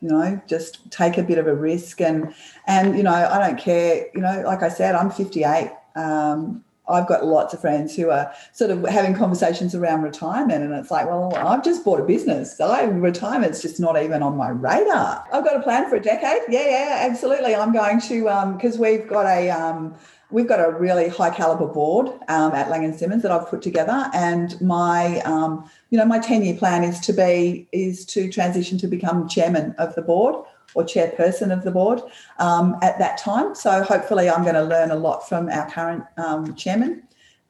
You 0.02 0.10
know 0.10 0.42
just 0.48 0.90
take 0.92 1.18
a 1.18 1.24
bit 1.24 1.38
of 1.38 1.48
a 1.48 1.56
risk 1.56 2.00
and 2.00 2.34
and 2.68 2.96
you 2.96 3.04
know 3.04 3.14
i 3.14 3.38
don't 3.40 3.60
care. 3.60 4.08
You 4.14 4.22
know 4.22 4.44
like 4.46 4.64
i 4.64 4.70
said 4.70 4.96
i'm 4.96 5.12
58 5.12 5.72
um, 5.96 6.64
I've 6.90 7.08
got 7.08 7.26
lots 7.26 7.54
of 7.54 7.62
friends 7.62 7.96
who 7.96 8.10
are 8.10 8.32
sort 8.52 8.72
of 8.72 8.84
having 8.86 9.14
conversations 9.14 9.76
around 9.76 10.02
retirement, 10.02 10.64
and 10.64 10.74
it's 10.74 10.92
like, 10.92 11.06
well, 11.06 11.34
I've 11.36 11.64
just 11.64 11.86
bought 11.86 12.00
a 12.00 12.04
business. 12.04 12.60
I 12.60 12.84
retirement's 12.84 13.62
just 13.62 13.80
not 13.80 14.02
even 14.02 14.24
on 14.24 14.36
my 14.36 14.50
radar. 14.50 15.26
I've 15.32 15.44
got 15.44 15.56
a 15.56 15.62
plan 15.62 15.90
for 15.90 15.96
a 15.96 16.02
decade. 16.02 16.42
Yeah, 16.50 16.68
yeah, 16.68 17.08
absolutely. 17.10 17.56
I'm 17.56 17.72
going 17.72 18.02
to 18.02 18.24
because 18.54 18.76
um, 18.76 18.82
we've 18.82 19.08
got 19.08 19.26
a 19.26 19.50
um, 19.50 19.96
we've 20.32 20.48
got 20.48 20.60
a 20.60 20.72
really 20.72 21.10
high 21.10 21.30
caliber 21.30 21.68
board 21.68 22.08
um, 22.28 22.54
at 22.54 22.70
Laing 22.70 22.86
and 22.86 22.96
Simmons 22.96 23.24
that 23.24 23.32
I've 23.32 23.48
put 23.48 23.62
together, 23.62 24.10
and 24.14 24.60
my 24.62 25.20
um, 25.22 25.70
you 25.90 25.98
know 25.98 26.06
my 26.06 26.20
ten 26.20 26.44
year 26.44 26.56
plan 26.56 26.84
is 26.84 27.00
to 27.02 27.14
be 27.14 27.68
is 27.72 28.06
to 28.08 28.32
transition 28.32 28.78
to 28.80 28.88
become 28.88 29.28
chairman 29.28 29.76
of 29.78 29.96
the 29.96 30.02
board 30.02 30.36
or 30.76 30.84
chairperson 30.84 31.52
of 31.52 31.64
the 31.64 31.72
board 31.72 32.02
um, 32.38 32.78
at 32.82 33.00
that 33.00 33.18
time. 33.18 33.56
So 33.56 33.84
hopefully, 33.84 34.30
I'm 34.30 34.44
going 34.44 34.56
to 34.56 34.64
learn 34.64 34.92
a 34.92 34.96
lot 34.96 35.28
from 35.28 35.50
our 35.50 35.70
current 35.70 36.04
um, 36.18 36.56
chairman, 36.56 37.04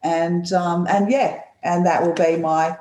and 0.04 0.52
um, 0.54 0.88
and 0.88 1.12
yeah, 1.12 1.42
and 1.64 1.86
that 1.86 2.04
will 2.04 2.14
be 2.14 2.38
my 2.38 2.78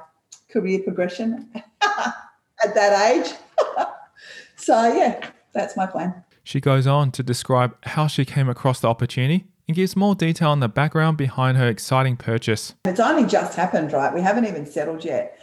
career 0.50 0.80
progression 0.82 1.50
at 1.82 2.74
that 2.74 3.10
age. 3.12 3.34
so 4.56 4.94
yeah, 4.94 5.28
that's 5.52 5.76
my 5.76 5.86
plan. 5.86 6.24
She 6.44 6.60
goes 6.60 6.86
on 6.86 7.10
to 7.12 7.22
describe 7.22 7.76
how 7.84 8.06
she 8.06 8.24
came 8.24 8.48
across 8.48 8.80
the 8.80 8.88
opportunity 8.88 9.46
and 9.66 9.76
gives 9.76 9.94
more 9.94 10.14
detail 10.14 10.48
on 10.48 10.60
the 10.60 10.68
background 10.68 11.18
behind 11.18 11.58
her 11.58 11.68
exciting 11.68 12.16
purchase. 12.16 12.74
It's 12.86 13.00
only 13.00 13.28
just 13.28 13.54
happened, 13.54 13.92
right? 13.92 14.14
We 14.14 14.22
haven't 14.22 14.46
even 14.46 14.64
settled 14.64 15.04
yet. 15.04 15.38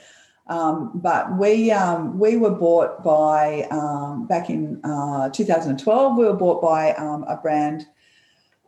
Um, 0.48 0.92
but 0.94 1.38
we 1.38 1.72
um, 1.72 2.20
we 2.20 2.38
were 2.38 2.52
bought 2.52 3.04
by 3.04 3.68
um, 3.72 4.28
back 4.28 4.50
in 4.50 4.80
uh, 4.84 5.30
2012. 5.30 6.18
We 6.18 6.26
were 6.26 6.34
bought 6.34 6.62
by 6.62 6.94
um, 6.94 7.24
a 7.24 7.36
brand, 7.36 7.88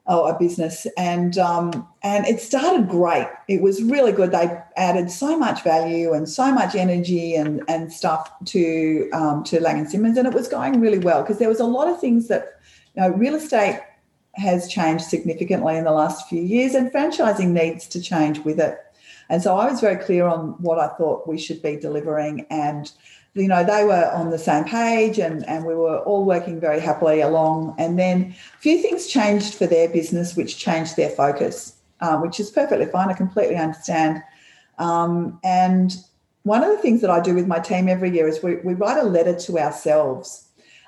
oh, 0.07 0.25
a 0.25 0.37
business, 0.39 0.87
and 0.97 1.37
um, 1.37 1.87
and 2.01 2.25
it 2.25 2.41
started 2.41 2.89
great. 2.89 3.27
It 3.47 3.61
was 3.61 3.83
really 3.83 4.11
good. 4.11 4.31
They 4.31 4.59
added 4.75 5.11
so 5.11 5.37
much 5.37 5.63
value 5.63 6.13
and 6.13 6.27
so 6.27 6.51
much 6.51 6.73
energy 6.73 7.35
and 7.35 7.61
and 7.67 7.93
stuff 7.93 8.31
to 8.45 9.09
um, 9.13 9.43
to 9.43 9.61
Laing 9.61 9.79
and 9.79 9.89
Simmons, 9.89 10.17
and 10.17 10.27
it 10.27 10.33
was 10.33 10.47
going 10.47 10.81
really 10.81 10.99
well 10.99 11.21
because 11.21 11.37
there 11.37 11.49
was 11.49 11.59
a 11.59 11.65
lot 11.65 11.87
of 11.87 12.01
things 12.01 12.27
that 12.27 12.59
you 12.95 13.03
know 13.03 13.09
real 13.09 13.35
estate 13.35 13.79
has 14.33 14.67
changed 14.67 15.03
significantly 15.03 15.77
in 15.77 15.83
the 15.83 15.91
last 15.91 16.27
few 16.27 16.41
years, 16.41 16.73
and 16.73 16.91
franchising 16.91 17.49
needs 17.49 17.87
to 17.89 18.01
change 18.01 18.39
with 18.39 18.59
it. 18.59 18.79
And 19.29 19.41
so 19.41 19.57
I 19.57 19.69
was 19.69 19.81
very 19.81 19.97
clear 19.97 20.25
on 20.25 20.55
what 20.61 20.79
I 20.79 20.87
thought 20.87 21.27
we 21.27 21.37
should 21.37 21.61
be 21.61 21.75
delivering. 21.75 22.45
And, 22.49 22.91
you 23.33 23.47
know, 23.47 23.63
they 23.63 23.83
were 23.83 24.11
on 24.13 24.29
the 24.29 24.39
same 24.39 24.63
page 24.63 25.19
and, 25.19 25.45
and 25.47 25.65
we 25.65 25.75
were 25.75 25.99
all 25.99 26.25
working 26.25 26.59
very 26.59 26.79
happily 26.79 27.21
along. 27.21 27.75
And 27.77 27.99
then 27.99 28.35
a 28.55 28.57
few 28.59 28.81
things 28.81 29.07
changed 29.07 29.55
for 29.55 29.67
their 29.67 29.89
business, 29.89 30.35
which 30.35 30.57
changed 30.57 30.95
their 30.95 31.09
focus, 31.09 31.75
uh, 31.99 32.17
which 32.17 32.39
is 32.39 32.49
perfectly 32.49 32.85
fine. 32.85 33.09
I 33.09 33.13
completely 33.13 33.57
understand. 33.57 34.23
Um, 34.77 35.39
and 35.43 35.95
one 36.43 36.63
of 36.63 36.69
the 36.69 36.81
things 36.81 37.01
that 37.01 37.09
I 37.09 37.19
do 37.19 37.35
with 37.35 37.47
my 37.47 37.59
team 37.59 37.89
every 37.89 38.09
year 38.09 38.27
is 38.27 38.41
we, 38.41 38.55
we 38.57 38.73
write 38.73 38.97
a 38.97 39.03
letter 39.03 39.37
to 39.37 39.59
ourselves 39.59 40.47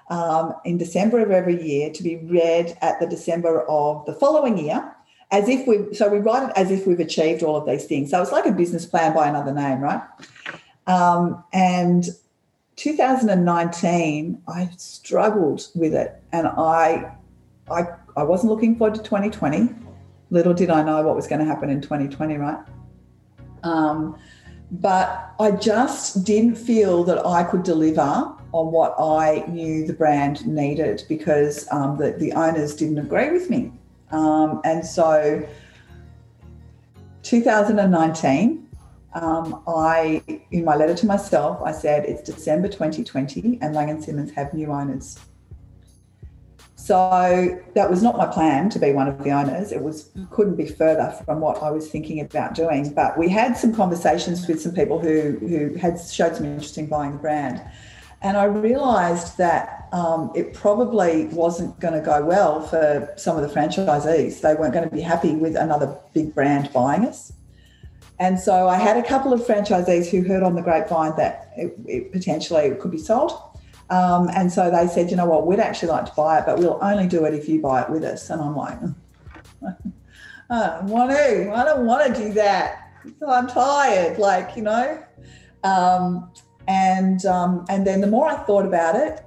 um, 0.10 0.55
in 0.65 0.77
December 0.77 1.19
of 1.19 1.31
every 1.31 1.62
year 1.62 1.91
to 1.91 2.03
be 2.03 2.15
read 2.17 2.77
at 2.81 3.00
the 3.00 3.08
December 3.08 3.63
of 3.67 4.05
the 4.05 4.13
following 4.13 4.58
year, 4.58 4.96
as 5.31 5.48
if 5.48 5.67
we 5.67 5.93
so 5.93 6.09
we 6.09 6.17
write 6.17 6.50
it 6.50 6.53
as 6.55 6.71
if 6.71 6.88
we've 6.88 7.00
achieved 7.00 7.43
all 7.43 7.55
of 7.55 7.65
these 7.65 7.86
things. 7.86 8.12
So 8.12 8.21
it's 8.21 8.31
like 8.31 8.45
a 8.45 8.51
business 8.51 8.86
plan 8.86 9.13
by 9.13 9.27
another 9.27 9.53
name, 9.53 9.79
right? 9.79 10.01
Um, 10.88 11.43
and 11.53 12.05
2019, 12.79 14.41
I 14.48 14.69
struggled 14.77 15.67
with 15.75 15.93
it, 15.93 16.21
and 16.31 16.48
I, 16.48 17.12
I, 17.69 17.83
I 18.15 18.24
wasn't 18.24 18.51
looking 18.51 18.77
forward 18.77 18.95
to 18.95 19.03
2020. 19.03 19.69
Little 20.31 20.53
did 20.53 20.69
I 20.69 20.81
know 20.81 21.01
what 21.03 21.15
was 21.15 21.27
going 21.27 21.39
to 21.39 21.45
happen 21.45 21.69
in 21.69 21.81
2020, 21.81 22.38
right? 22.38 22.57
Um, 23.63 24.17
but 24.71 25.33
I 25.39 25.51
just 25.51 26.24
didn't 26.24 26.55
feel 26.55 27.03
that 27.03 27.25
I 27.25 27.43
could 27.43 27.63
deliver 27.63 28.33
on 28.51 28.71
what 28.71 28.95
I 28.98 29.43
knew 29.48 29.86
the 29.86 29.93
brand 29.93 30.48
needed 30.48 31.03
because 31.09 31.67
um, 31.71 31.98
the, 31.98 32.12
the 32.13 32.31
owners 32.33 32.75
didn't 32.75 33.00
agree 33.00 33.29
with 33.31 33.50
me. 33.50 33.74
Um, 34.11 34.61
and 34.63 34.85
so 34.85 35.47
2019, 37.23 38.67
um, 39.13 39.63
I, 39.67 40.23
in 40.51 40.63
my 40.63 40.75
letter 40.75 40.95
to 40.95 41.05
myself, 41.05 41.61
I 41.63 41.71
said 41.71 42.05
it's 42.05 42.21
December 42.21 42.67
2020 42.67 43.59
and 43.61 43.75
Laing 43.75 44.01
& 44.01 44.03
Simmons 44.03 44.31
have 44.31 44.53
new 44.53 44.71
owners. 44.71 45.19
So 46.75 47.61
that 47.75 47.89
was 47.89 48.01
not 48.01 48.17
my 48.17 48.25
plan 48.25 48.69
to 48.71 48.79
be 48.79 48.93
one 48.93 49.07
of 49.07 49.23
the 49.23 49.29
owners. 49.31 49.71
It 49.71 49.83
was 49.83 50.09
couldn't 50.31 50.55
be 50.55 50.65
further 50.65 51.13
from 51.25 51.39
what 51.39 51.61
I 51.61 51.69
was 51.69 51.87
thinking 51.87 52.19
about 52.19 52.55
doing. 52.55 52.93
But 52.93 53.15
we 53.15 53.29
had 53.29 53.57
some 53.57 53.75
conversations 53.75 54.47
with 54.47 54.59
some 54.59 54.73
people 54.73 54.97
who 54.97 55.37
who 55.39 55.75
had 55.75 55.99
showed 56.01 56.35
some 56.35 56.45
interest 56.45 56.79
in 56.79 56.87
buying 56.87 57.11
the 57.11 57.17
brand, 57.19 57.61
and 58.21 58.38
I 58.38 58.45
realised 58.45 59.38
that 59.38 59.88
um, 59.91 60.31
it 60.35 60.53
probably 60.53 61.25
wasn't 61.27 61.79
going 61.79 61.93
to 61.93 62.01
go 62.01 62.23
well 62.23 62.61
for 62.61 63.11
some 63.15 63.38
of 63.38 63.41
the 63.41 63.53
franchisees. 63.53 64.41
They 64.41 64.55
weren't 64.55 64.73
going 64.73 64.88
to 64.88 64.95
be 64.95 65.01
happy 65.01 65.35
with 65.35 65.55
another 65.55 65.97
big 66.13 66.35
brand 66.35 66.71
buying 66.73 67.05
us. 67.05 67.33
And 68.19 68.38
so 68.38 68.67
I 68.67 68.77
had 68.77 68.97
a 68.97 69.03
couple 69.03 69.31
of 69.31 69.41
franchisees 69.41 70.09
who 70.09 70.27
heard 70.27 70.43
on 70.43 70.55
the 70.55 70.61
grapevine 70.61 71.15
that 71.15 71.53
it, 71.55 71.73
it 71.85 72.11
potentially 72.11 72.75
could 72.75 72.91
be 72.91 72.97
sold. 72.97 73.31
Um, 73.89 74.29
and 74.35 74.51
so 74.51 74.69
they 74.69 74.88
said, 74.88 75.09
you 75.09 75.15
know 75.15 75.25
what, 75.25 75.47
we'd 75.47 75.59
actually 75.59 75.89
like 75.89 76.05
to 76.05 76.11
buy 76.15 76.39
it, 76.39 76.45
but 76.45 76.59
we'll 76.59 76.77
only 76.81 77.07
do 77.07 77.25
it 77.25 77.33
if 77.33 77.47
you 77.47 77.61
buy 77.61 77.81
it 77.81 77.89
with 77.89 78.03
us. 78.03 78.29
And 78.29 78.41
I'm 78.41 78.55
like, 78.55 78.77
I 80.49 80.77
don't 80.77 80.88
want 80.88 81.11
to. 81.11 81.53
I 81.55 81.63
don't 81.63 81.85
want 81.85 82.15
to 82.15 82.21
do 82.21 82.33
that. 82.33 82.91
I'm 83.25 83.47
tired, 83.47 84.19
like 84.19 84.55
you 84.55 84.63
know. 84.63 85.03
Um, 85.63 86.31
and 86.69 87.25
um, 87.25 87.65
and 87.67 87.85
then 87.85 87.99
the 87.99 88.07
more 88.07 88.25
I 88.27 88.35
thought 88.45 88.65
about 88.65 88.95
it, 88.95 89.21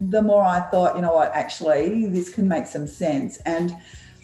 the 0.00 0.22
more 0.22 0.42
I 0.42 0.60
thought, 0.70 0.96
you 0.96 1.02
know 1.02 1.12
what, 1.12 1.30
actually, 1.34 2.06
this 2.06 2.32
can 2.32 2.48
make 2.48 2.66
some 2.66 2.86
sense. 2.86 3.36
And 3.44 3.70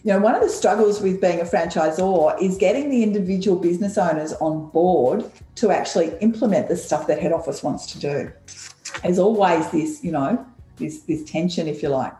you 0.02 0.14
know, 0.14 0.18
one 0.18 0.34
of 0.34 0.40
the 0.40 0.49
struggles 0.49 1.02
with 1.02 1.20
being 1.20 1.40
a 1.42 1.44
franchisor 1.44 2.40
is 2.40 2.56
getting 2.56 2.88
the 2.88 3.02
individual 3.02 3.58
business 3.58 3.99
owners 3.99 4.32
on 4.34 4.70
board 4.70 5.30
to 5.56 5.70
actually 5.70 6.16
implement 6.22 6.68
the 6.68 6.76
stuff 6.76 7.06
that 7.08 7.20
head 7.20 7.32
office 7.32 7.62
wants 7.62 7.84
to 7.92 7.99
do 7.99 8.32
there's 9.02 9.18
always 9.18 9.70
this, 9.70 10.02
you 10.04 10.12
know, 10.12 10.44
this 10.76 11.02
this 11.02 11.25
tension, 11.25 11.66
if 11.66 11.82
you 11.82 11.88
like. 11.88 12.12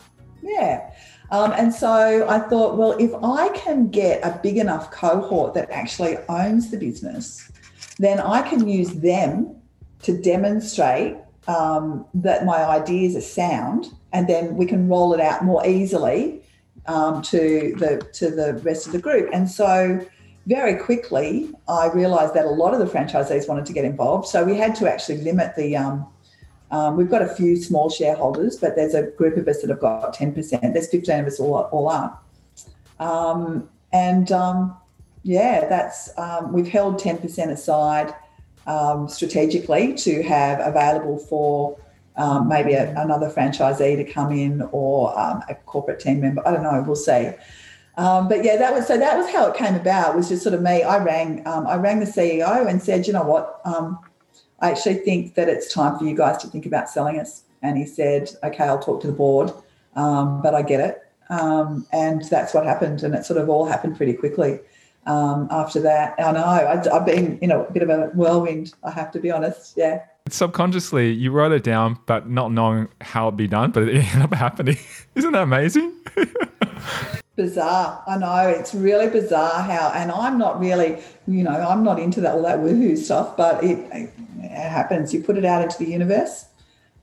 Yeah. 0.43 0.91
Um, 1.31 1.53
and 1.53 1.73
so 1.73 2.27
I 2.29 2.41
thought, 2.41 2.77
well, 2.77 2.97
if 2.99 3.13
I 3.23 3.51
can 3.51 3.89
get 3.89 4.21
a 4.25 4.39
big 4.43 4.57
enough 4.57 4.91
cohort 4.91 5.55
that 5.55 5.71
actually 5.71 6.17
owns 6.29 6.71
the 6.71 6.77
business, 6.77 7.53
then 7.99 8.19
I 8.19 8.43
can 8.43 8.67
use 8.67 8.91
them 8.91 9.60
to 10.03 10.21
demonstrate 10.21 11.17
um, 11.49 12.05
that 12.15 12.45
my 12.45 12.65
ideas 12.65 13.17
are 13.17 13.21
sound, 13.21 13.87
and 14.13 14.29
then 14.29 14.57
we 14.57 14.67
can 14.67 14.89
roll 14.89 15.13
it 15.13 15.21
out 15.21 15.45
more 15.45 15.67
easily 15.67 16.43
um, 16.87 17.23
to 17.23 17.75
the 17.79 18.07
to 18.15 18.31
the 18.31 18.55
rest 18.65 18.87
of 18.87 18.93
the 18.93 19.01
group. 19.01 19.31
And 19.33 19.51
so 19.51 20.05
very 20.47 20.77
quickly, 20.77 21.53
I 21.69 21.89
realised 21.89 22.35
that 22.35 22.45
a 22.45 22.51
lot 22.51 22.73
of 22.75 22.81
the 22.81 22.87
franchisees 22.87 23.49
wanted 23.49 23.67
to 23.67 23.73
get 23.73 23.85
involved, 23.85 24.29
so 24.29 24.45
we 24.45 24.57
had 24.57 24.75
to 24.77 24.91
actually 24.91 25.19
limit 25.19 25.55
the 25.57 25.77
um, 25.77 26.07
um, 26.71 26.97
we've 26.97 27.11
got 27.11 27.23
a 27.23 27.29
few 27.29 27.57
small 27.57 27.91
shareholders, 27.91 28.57
but 28.57 28.77
there's 28.77 28.95
a 28.95 29.03
group 29.03 29.37
of 29.37 29.49
us 29.49 29.61
that 29.61 29.71
have 29.71 29.81
got 29.81 30.15
10%. 30.15 30.61
There's 30.73 30.89
15 30.89 31.21
of 31.21 31.27
us 31.27 31.41
all, 31.41 31.57
all 31.73 31.89
up. 31.89 32.25
Um, 33.01 33.69
and 33.93 34.31
um, 34.31 34.77
yeah, 35.25 35.67
that's 35.69 36.11
we've 36.53 36.69
held 36.69 37.01
10% 37.01 37.51
aside 37.51 38.15
um, 38.67 39.09
strategically 39.09 39.95
to 39.95 40.23
have 40.23 40.61
available 40.61 41.19
for 41.19 41.79
um, 42.17 42.49
maybe 42.49 42.75
a, 42.75 42.91
another 43.01 43.31
franchisee 43.31 43.97
to 43.97 44.05
come 44.05 44.33
in 44.33 44.63
or 44.73 45.13
a 45.49 45.55
corporate 45.67 46.01
team 46.01 46.21
member. 46.21 46.47
I 46.47 46.53
don't 46.53 46.63
know. 46.63 46.83
We'll 46.87 46.97
see. 46.97 47.31
but 47.97 48.45
yeah, 48.45 48.57
that 48.57 48.75
was 48.75 48.87
so. 48.87 48.99
That 48.99 49.17
was 49.17 49.31
how 49.31 49.51
it 49.51 49.57
came 49.57 49.75
about. 49.75 50.17
Was 50.17 50.29
just 50.29 50.43
sort 50.43 50.55
of 50.55 50.63
me. 50.63 50.83
I 50.83 50.99
rang. 50.99 51.47
I 51.47 51.77
rang 51.77 52.01
the 52.01 52.07
CEO 52.07 52.67
and 52.69 52.83
said, 52.83 53.07
you 53.07 53.13
know 53.13 53.23
what 53.23 53.61
I 54.61 54.71
actually 54.71 54.97
think 54.97 55.35
that 55.35 55.49
it's 55.49 55.73
time 55.73 55.99
for 55.99 56.05
you 56.05 56.15
guys 56.15 56.39
to 56.39 56.47
think 56.49 56.67
about 56.67 56.89
selling 56.89 57.19
us. 57.19 57.45
And 57.63 57.79
he 57.79 57.87
said, 57.87 58.31
okay, 58.43 58.65
I'll 58.65 58.79
talk 58.79 59.01
to 59.03 59.07
the 59.07 59.13
board, 59.13 59.53
um, 59.97 60.43
but 60.43 60.55
I 60.55 60.63
get 60.63 60.81
it. 60.81 61.03
Um, 61.31 61.87
and 61.93 62.23
that's 62.25 62.55
what 62.55 62.67
happened. 62.67 63.03
And 63.03 63.15
it 63.15 63.25
sort 63.25 63.41
of 63.41 63.49
all 63.49 63.67
happened 63.67 63.97
pretty 63.97 64.15
quickly 64.15 64.61
um, 65.07 65.49
after 65.51 65.81
that. 65.81 66.15
I 66.19 66.33
know 66.33 66.45
I, 66.45 66.97
I've 66.97 67.07
been, 67.07 67.39
you 67.41 67.49
know, 67.49 67.65
a 67.65 67.73
bit 67.73 67.83
of 67.83 67.91
a 67.91 68.09
whirlwind, 68.15 68.75
I 68.85 68.91
have 68.91 69.11
to 69.13 69.21
be 69.21 69.31
honest. 69.31 69.75
Yeah. 69.77 70.03
Subconsciously, 70.29 71.13
you 71.13 71.31
wrote 71.31 71.53
it 71.53 71.65
down, 71.65 71.99
but 72.07 72.29
not 72.29 72.53
knowing 72.53 72.89
how 73.01 73.29
it'd 73.29 73.37
be 73.37 73.49
done, 73.49 73.71
but 73.71 73.85
it 73.85 73.95
ended 74.05 74.23
up 74.23 74.35
happening. 74.35 74.77
Isn't 75.15 75.33
that 75.33 75.43
amazing? 75.43 75.93
bizarre. 77.41 78.03
I 78.07 78.19
know 78.19 78.49
it's 78.49 78.75
really 78.75 79.09
bizarre 79.09 79.63
how, 79.63 79.93
and 79.95 80.13
I'm 80.13 80.37
not 80.39 80.61
really, 80.61 80.99
you 81.27 81.43
know, 81.43 81.53
I'm 81.53 81.83
not 81.83 81.99
into 81.99 82.21
that 82.21 82.35
all 82.35 82.43
that 82.43 82.59
woohoo 82.59 82.97
stuff, 82.99 83.37
but 83.37 83.63
it, 83.65 83.79
it 83.93 84.51
happens. 84.51 85.15
You 85.15 85.23
put 85.23 85.39
it 85.39 85.45
out 85.45 85.63
into 85.63 85.79
the 85.79 85.87
universe, 85.87 86.47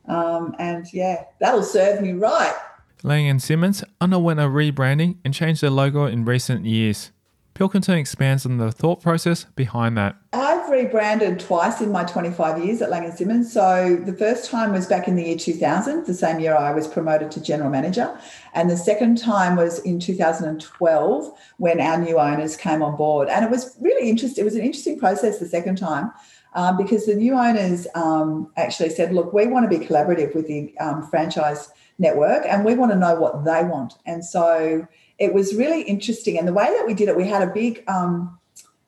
um, 0.07 0.55
and 0.59 0.85
yeah, 0.93 1.23
that'll 1.39 1.63
serve 1.63 2.01
me 2.01 2.13
right. 2.13 2.55
Laing 3.03 3.39
& 3.39 3.39
Simmons 3.39 3.83
underwent 4.01 4.39
a 4.39 4.43
rebranding 4.43 5.17
and 5.23 5.33
changed 5.33 5.61
their 5.61 5.69
logo 5.69 6.05
in 6.05 6.25
recent 6.25 6.65
years. 6.65 7.11
Pilkington 7.57 7.97
expands 7.97 8.45
on 8.45 8.57
the 8.57 8.71
thought 8.71 9.01
process 9.01 9.45
behind 9.55 9.97
that. 9.97 10.15
I've 10.31 10.69
rebranded 10.69 11.39
twice 11.39 11.81
in 11.81 11.91
my 11.91 12.03
25 12.03 12.63
years 12.63 12.83
at 12.83 12.91
Laing 12.91 13.11
& 13.11 13.15
Simmons. 13.15 13.51
So 13.51 13.99
the 14.05 14.13
first 14.13 14.51
time 14.51 14.73
was 14.73 14.85
back 14.85 15.07
in 15.07 15.15
the 15.15 15.23
year 15.23 15.37
2000, 15.39 16.05
the 16.05 16.13
same 16.13 16.39
year 16.39 16.55
I 16.55 16.71
was 16.71 16.87
promoted 16.87 17.31
to 17.31 17.41
general 17.41 17.71
manager. 17.71 18.15
And 18.53 18.69
the 18.69 18.77
second 18.77 19.17
time 19.17 19.55
was 19.55 19.79
in 19.79 19.99
2012 19.99 21.35
when 21.57 21.81
our 21.81 21.97
new 21.97 22.19
owners 22.19 22.55
came 22.55 22.83
on 22.83 22.95
board. 22.95 23.27
And 23.27 23.43
it 23.43 23.49
was 23.49 23.75
really 23.81 24.07
interesting. 24.07 24.43
It 24.43 24.45
was 24.45 24.55
an 24.55 24.61
interesting 24.61 24.99
process 24.99 25.39
the 25.39 25.47
second 25.47 25.79
time. 25.79 26.11
Um, 26.53 26.77
because 26.77 27.07
the 27.07 27.15
new 27.15 27.33
owners 27.33 27.87
um, 27.95 28.51
actually 28.55 28.89
said, 28.89 29.13
look, 29.13 29.33
we 29.33 29.47
want 29.47 29.69
to 29.69 29.79
be 29.79 29.83
collaborative 29.83 30.35
with 30.35 30.47
the 30.47 30.75
um, 30.77 31.07
franchise 31.07 31.69
network 31.99 32.45
and 32.45 32.63
we 32.63 32.75
want 32.75 32.91
to 32.91 32.97
know 32.97 33.15
what 33.15 33.45
they 33.45 33.63
want. 33.63 33.95
And 34.05 34.23
so 34.23 34.87
it 35.19 35.33
was 35.33 35.55
really 35.55 35.81
interesting. 35.83 36.37
And 36.37 36.47
the 36.47 36.53
way 36.53 36.65
that 36.65 36.85
we 36.85 36.93
did 36.93 37.09
it, 37.09 37.17
we 37.17 37.27
had 37.27 37.41
a 37.41 37.51
big 37.51 37.83
um, 37.87 38.37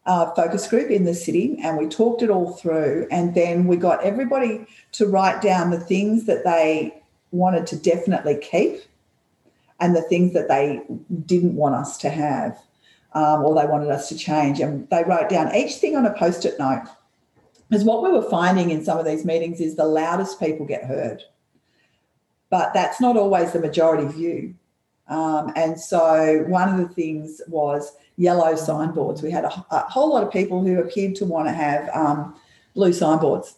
uh, 0.05 0.33
focus 0.33 0.67
group 0.67 0.89
in 0.89 1.05
the 1.05 1.13
city 1.13 1.57
and 1.61 1.77
we 1.77 1.87
talked 1.87 2.21
it 2.21 2.29
all 2.29 2.53
through. 2.53 3.07
And 3.11 3.35
then 3.35 3.65
we 3.67 3.77
got 3.77 4.03
everybody 4.03 4.65
to 4.93 5.07
write 5.07 5.41
down 5.41 5.71
the 5.71 5.79
things 5.79 6.25
that 6.25 6.43
they 6.43 7.01
wanted 7.31 7.67
to 7.67 7.75
definitely 7.77 8.37
keep 8.37 8.81
and 9.79 9.95
the 9.95 10.01
things 10.01 10.33
that 10.33 10.47
they 10.47 10.81
didn't 11.25 11.55
want 11.55 11.75
us 11.75 11.97
to 11.99 12.09
have 12.09 12.59
um, 13.13 13.43
or 13.43 13.55
they 13.55 13.67
wanted 13.67 13.89
us 13.89 14.09
to 14.09 14.17
change. 14.17 14.59
And 14.59 14.89
they 14.89 15.03
wrote 15.03 15.29
down 15.29 15.55
each 15.55 15.75
thing 15.75 15.95
on 15.95 16.05
a 16.05 16.13
post 16.13 16.45
it 16.45 16.59
note. 16.59 16.85
Because 17.69 17.83
what 17.83 18.01
we 18.01 18.11
were 18.11 18.27
finding 18.29 18.71
in 18.71 18.83
some 18.83 18.97
of 18.97 19.05
these 19.05 19.25
meetings 19.25 19.61
is 19.61 19.75
the 19.75 19.85
loudest 19.85 20.39
people 20.39 20.65
get 20.65 20.85
heard. 20.85 21.23
But 22.49 22.73
that's 22.73 22.99
not 22.99 23.15
always 23.15 23.51
the 23.51 23.59
majority 23.59 24.07
view. 24.11 24.55
Um, 25.09 25.51
and 25.55 25.79
so 25.79 26.45
one 26.47 26.69
of 26.69 26.77
the 26.77 26.93
things 26.93 27.41
was 27.47 27.93
yellow 28.17 28.55
signboards. 28.55 29.23
We 29.23 29.31
had 29.31 29.43
a, 29.43 29.65
a, 29.71 29.79
whole 29.89 30.09
lot 30.09 30.23
of 30.23 30.31
people 30.31 30.63
who 30.63 30.79
appeared 30.79 31.15
to 31.15 31.25
want 31.25 31.47
to 31.47 31.53
have 31.53 31.89
um, 31.95 32.35
blue 32.75 32.93
signboards. 32.93 33.55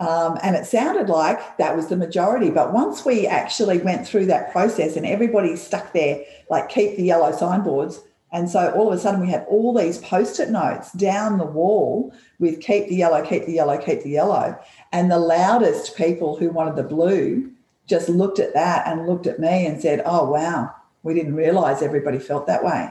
Um, 0.00 0.36
and 0.42 0.56
it 0.56 0.66
sounded 0.66 1.08
like 1.08 1.56
that 1.58 1.76
was 1.76 1.86
the 1.86 1.96
majority. 1.96 2.50
But 2.50 2.72
once 2.72 3.04
we 3.04 3.26
actually 3.26 3.78
went 3.78 4.06
through 4.06 4.26
that 4.26 4.50
process 4.50 4.96
and 4.96 5.06
everybody 5.06 5.54
stuck 5.54 5.92
there, 5.92 6.24
like 6.50 6.68
keep 6.68 6.96
the 6.96 7.04
yellow 7.04 7.30
signboards. 7.30 8.00
And 8.32 8.50
so 8.50 8.72
all 8.72 8.88
of 8.88 8.98
a 8.98 9.00
sudden 9.00 9.20
we 9.20 9.30
had 9.30 9.46
all 9.48 9.72
these 9.72 9.98
post 9.98 10.40
it 10.40 10.50
notes 10.50 10.90
down 10.92 11.38
the 11.38 11.44
wall 11.44 12.12
with 12.40 12.60
keep 12.60 12.88
the 12.88 12.96
yellow, 12.96 13.24
keep 13.24 13.46
the 13.46 13.52
yellow, 13.52 13.78
keep 13.78 14.02
the 14.02 14.10
yellow. 14.10 14.58
And 14.92 15.08
the 15.08 15.20
loudest 15.20 15.96
people 15.96 16.36
who 16.36 16.50
wanted 16.50 16.74
the 16.74 16.82
blue 16.82 17.53
just 17.86 18.08
looked 18.08 18.38
at 18.38 18.54
that 18.54 18.86
and 18.86 19.06
looked 19.06 19.26
at 19.26 19.38
me 19.38 19.66
and 19.66 19.80
said, 19.80 20.02
oh, 20.04 20.30
wow, 20.30 20.74
we 21.02 21.14
didn't 21.14 21.34
realize 21.34 21.82
everybody 21.82 22.18
felt 22.18 22.46
that 22.46 22.64
way. 22.64 22.90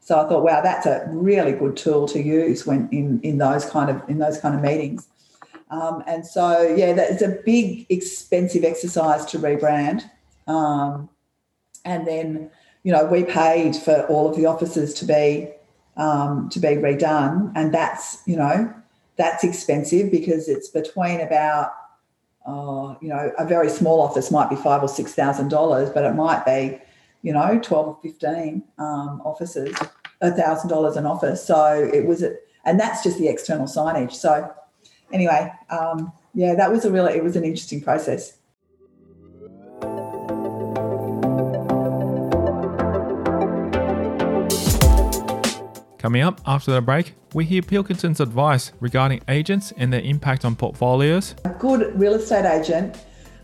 So 0.00 0.18
I 0.18 0.28
thought, 0.28 0.42
wow, 0.42 0.60
that's 0.60 0.84
a 0.84 1.06
really 1.10 1.52
good 1.52 1.76
tool 1.76 2.08
to 2.08 2.20
use 2.20 2.66
when 2.66 2.88
in 2.90 3.20
in 3.20 3.38
those 3.38 3.64
kind 3.64 3.88
of 3.88 4.02
in 4.08 4.18
those 4.18 4.38
kind 4.40 4.54
of 4.54 4.60
meetings. 4.60 5.06
Um, 5.70 6.02
and 6.08 6.26
so 6.26 6.60
yeah, 6.76 6.92
that 6.92 7.10
is 7.10 7.22
a 7.22 7.40
big 7.46 7.86
expensive 7.88 8.64
exercise 8.64 9.24
to 9.26 9.38
rebrand. 9.38 10.02
Um, 10.48 11.08
and 11.84 12.06
then 12.06 12.50
you 12.82 12.90
know 12.90 13.04
we 13.04 13.22
paid 13.22 13.76
for 13.76 14.04
all 14.08 14.28
of 14.28 14.36
the 14.36 14.44
offices 14.44 14.92
to 14.94 15.04
be 15.04 15.50
um, 15.96 16.48
to 16.48 16.58
be 16.58 16.68
redone, 16.68 17.52
and 17.54 17.72
that's 17.72 18.26
you 18.26 18.36
know 18.36 18.74
that's 19.16 19.44
expensive 19.44 20.10
because 20.10 20.48
it's 20.48 20.68
between 20.68 21.20
about 21.20 21.70
uh, 22.46 22.94
you 23.00 23.08
know 23.08 23.32
a 23.38 23.46
very 23.46 23.68
small 23.68 24.00
office 24.00 24.30
might 24.30 24.50
be 24.50 24.56
five 24.56 24.82
or 24.82 24.88
six 24.88 25.14
thousand 25.14 25.48
dollars, 25.48 25.90
but 25.90 26.04
it 26.04 26.14
might 26.14 26.44
be 26.44 26.80
you 27.22 27.32
know, 27.32 27.58
12 27.62 27.86
or 27.88 27.98
15 28.02 28.62
um, 28.78 29.22
offices, 29.24 29.74
a 30.20 30.30
$1,000 30.30 30.96
an 30.96 31.06
office. 31.06 31.44
So 31.44 31.90
it 31.92 32.04
was, 32.04 32.22
a, 32.22 32.34
and 32.64 32.78
that's 32.78 33.02
just 33.02 33.18
the 33.18 33.28
external 33.28 33.66
signage. 33.66 34.12
So 34.12 34.52
anyway, 35.12 35.52
um, 35.70 36.12
yeah, 36.34 36.54
that 36.54 36.70
was 36.70 36.84
a 36.84 36.90
really, 36.90 37.14
it 37.14 37.22
was 37.22 37.36
an 37.36 37.44
interesting 37.44 37.80
process. 37.80 38.36
Coming 46.02 46.22
up 46.22 46.40
after 46.46 46.72
the 46.72 46.80
break, 46.80 47.14
we 47.32 47.44
hear 47.44 47.62
Pilkington's 47.62 48.18
advice 48.18 48.72
regarding 48.80 49.20
agents 49.28 49.72
and 49.76 49.92
their 49.92 50.00
impact 50.00 50.44
on 50.44 50.56
portfolios. 50.56 51.36
A 51.44 51.50
good 51.50 51.96
real 51.96 52.14
estate 52.14 52.44
agent 52.44 52.98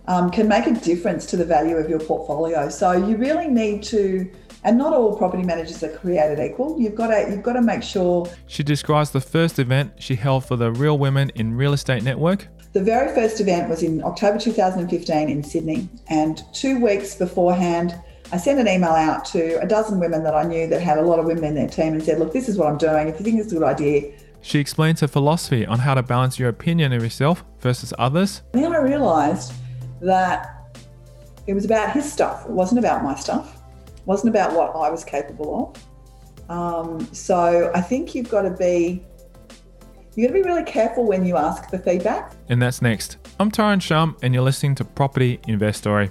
um, 0.08 0.28
can 0.28 0.48
make 0.48 0.66
a 0.66 0.72
difference 0.72 1.24
to 1.26 1.36
the 1.36 1.44
value 1.44 1.76
of 1.76 1.88
your 1.88 2.00
portfolio. 2.00 2.68
So 2.68 2.90
you 2.90 3.16
really 3.16 3.46
need 3.46 3.84
to 3.84 4.28
and 4.64 4.76
not 4.76 4.92
all 4.92 5.16
property 5.16 5.44
managers 5.44 5.84
are 5.84 5.96
created 5.98 6.40
equal. 6.40 6.80
You've 6.80 6.96
got 6.96 7.06
to 7.08 7.30
you've 7.30 7.44
got 7.44 7.52
to 7.52 7.62
make 7.62 7.84
sure. 7.84 8.28
She 8.48 8.64
describes 8.64 9.12
the 9.12 9.20
first 9.20 9.60
event 9.60 9.92
she 10.00 10.16
held 10.16 10.44
for 10.44 10.56
the 10.56 10.72
Real 10.72 10.98
Women 10.98 11.30
in 11.36 11.56
Real 11.56 11.74
Estate 11.74 12.02
Network. 12.02 12.48
The 12.72 12.82
very 12.82 13.14
first 13.14 13.40
event 13.40 13.68
was 13.70 13.84
in 13.84 14.02
October 14.02 14.40
2015 14.40 15.28
in 15.28 15.44
Sydney, 15.44 15.88
and 16.08 16.42
two 16.52 16.80
weeks 16.80 17.14
beforehand, 17.14 17.94
I 18.30 18.36
sent 18.36 18.60
an 18.60 18.68
email 18.68 18.90
out 18.90 19.24
to 19.26 19.58
a 19.62 19.66
dozen 19.66 19.98
women 19.98 20.22
that 20.22 20.34
I 20.34 20.42
knew 20.42 20.66
that 20.66 20.82
had 20.82 20.98
a 20.98 21.02
lot 21.02 21.18
of 21.18 21.24
women 21.24 21.44
in 21.44 21.54
their 21.54 21.68
team 21.68 21.94
and 21.94 22.02
said, 22.02 22.18
"Look, 22.18 22.32
this 22.32 22.48
is 22.48 22.58
what 22.58 22.68
I'm 22.68 22.76
doing. 22.76 23.08
If 23.08 23.18
you 23.18 23.24
think 23.24 23.40
it's 23.40 23.52
a 23.52 23.54
good 23.54 23.64
idea." 23.64 24.12
She 24.42 24.58
explains 24.58 25.00
her 25.00 25.08
philosophy 25.08 25.66
on 25.66 25.78
how 25.78 25.94
to 25.94 26.02
balance 26.02 26.38
your 26.38 26.48
opinion 26.50 26.92
of 26.92 27.02
yourself 27.02 27.42
versus 27.60 27.92
others. 27.98 28.42
then 28.52 28.72
I 28.72 28.78
realised 28.78 29.52
that 30.00 30.78
it 31.46 31.54
was 31.54 31.64
about 31.64 31.92
his 31.92 32.10
stuff. 32.10 32.44
It 32.44 32.50
wasn't 32.50 32.78
about 32.78 33.02
my 33.02 33.14
stuff. 33.14 33.56
It 33.96 34.06
wasn't 34.06 34.28
about 34.28 34.52
what 34.54 34.76
I 34.76 34.90
was 34.90 35.04
capable 35.04 35.74
of. 36.48 36.50
Um, 36.50 37.08
so 37.12 37.70
I 37.74 37.80
think 37.80 38.14
you've 38.14 38.30
got 38.30 38.42
to 38.42 38.50
be 38.50 39.04
you've 40.14 40.28
got 40.28 40.36
to 40.36 40.42
be 40.42 40.48
really 40.48 40.64
careful 40.64 41.04
when 41.04 41.24
you 41.24 41.36
ask 41.36 41.70
for 41.70 41.78
feedback. 41.78 42.34
And 42.50 42.60
that's 42.60 42.82
next. 42.82 43.16
I'm 43.40 43.50
Tyron 43.50 43.80
Shum, 43.80 44.16
and 44.22 44.34
you're 44.34 44.42
listening 44.42 44.74
to 44.76 44.84
Property 44.84 45.40
Investory. 45.46 46.10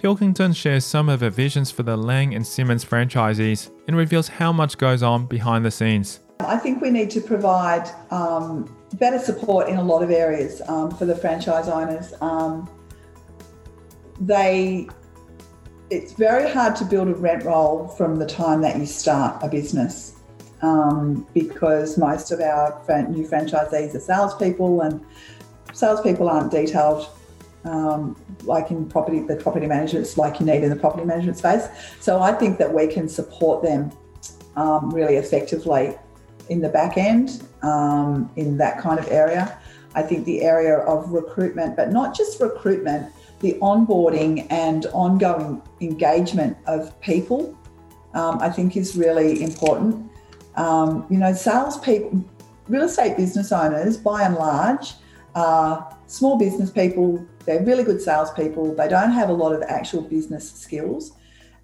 Pilkington 0.00 0.54
shares 0.54 0.86
some 0.86 1.10
of 1.10 1.20
her 1.20 1.28
visions 1.28 1.70
for 1.70 1.82
the 1.82 1.94
Laing 1.94 2.34
and 2.34 2.46
Simmons 2.46 2.82
franchisees 2.82 3.70
and 3.86 3.94
reveals 3.94 4.28
how 4.28 4.50
much 4.50 4.78
goes 4.78 5.02
on 5.02 5.26
behind 5.26 5.62
the 5.62 5.70
scenes. 5.70 6.20
I 6.40 6.56
think 6.56 6.80
we 6.80 6.88
need 6.88 7.10
to 7.10 7.20
provide 7.20 7.86
um, 8.10 8.74
better 8.94 9.18
support 9.18 9.68
in 9.68 9.76
a 9.76 9.82
lot 9.82 10.02
of 10.02 10.10
areas 10.10 10.62
um, 10.68 10.90
for 10.90 11.04
the 11.04 11.14
franchise 11.14 11.68
owners. 11.68 12.14
Um, 12.22 12.66
they, 14.18 14.88
it's 15.90 16.14
very 16.14 16.50
hard 16.50 16.76
to 16.76 16.86
build 16.86 17.08
a 17.08 17.14
rent 17.14 17.44
roll 17.44 17.88
from 17.88 18.16
the 18.16 18.26
time 18.26 18.62
that 18.62 18.78
you 18.78 18.86
start 18.86 19.42
a 19.42 19.48
business 19.48 20.16
um, 20.62 21.26
because 21.34 21.98
most 21.98 22.30
of 22.30 22.40
our 22.40 22.82
new 23.10 23.28
franchisees 23.28 23.94
are 23.94 24.00
salespeople 24.00 24.80
and 24.80 25.04
salespeople 25.74 26.26
aren't 26.26 26.50
detailed 26.50 27.06
um, 27.64 28.16
like 28.44 28.70
in 28.70 28.88
property, 28.88 29.20
the 29.20 29.36
property 29.36 29.66
management, 29.66 30.16
like 30.16 30.40
you 30.40 30.46
need 30.46 30.62
in 30.62 30.70
the 30.70 30.76
property 30.76 31.04
management 31.04 31.38
space. 31.38 31.66
So 32.00 32.20
I 32.20 32.32
think 32.32 32.58
that 32.58 32.72
we 32.72 32.86
can 32.86 33.08
support 33.08 33.62
them 33.62 33.92
um, 34.56 34.90
really 34.90 35.16
effectively 35.16 35.96
in 36.48 36.60
the 36.60 36.68
back 36.68 36.96
end 36.96 37.42
um, 37.62 38.30
in 38.36 38.56
that 38.58 38.80
kind 38.80 38.98
of 38.98 39.08
area. 39.10 39.58
I 39.94 40.02
think 40.02 40.24
the 40.24 40.42
area 40.42 40.78
of 40.78 41.10
recruitment, 41.10 41.76
but 41.76 41.90
not 41.90 42.16
just 42.16 42.40
recruitment, 42.40 43.12
the 43.40 43.54
onboarding 43.60 44.46
and 44.50 44.86
ongoing 44.86 45.62
engagement 45.80 46.56
of 46.66 46.98
people, 47.00 47.58
um, 48.14 48.38
I 48.40 48.50
think 48.50 48.76
is 48.76 48.96
really 48.96 49.42
important. 49.42 50.10
Um, 50.56 51.06
you 51.10 51.18
know, 51.18 51.32
salespeople, 51.32 52.24
real 52.68 52.84
estate 52.84 53.16
business 53.16 53.50
owners, 53.50 53.96
by 53.96 54.22
and 54.22 54.34
large, 54.34 54.94
are 55.34 55.96
small 56.06 56.38
business 56.38 56.70
people 56.70 57.24
they're 57.46 57.64
really 57.64 57.84
good 57.84 58.00
salespeople. 58.00 58.74
They 58.74 58.88
don't 58.88 59.12
have 59.12 59.28
a 59.28 59.32
lot 59.32 59.52
of 59.52 59.62
actual 59.62 60.02
business 60.02 60.50
skills. 60.52 61.12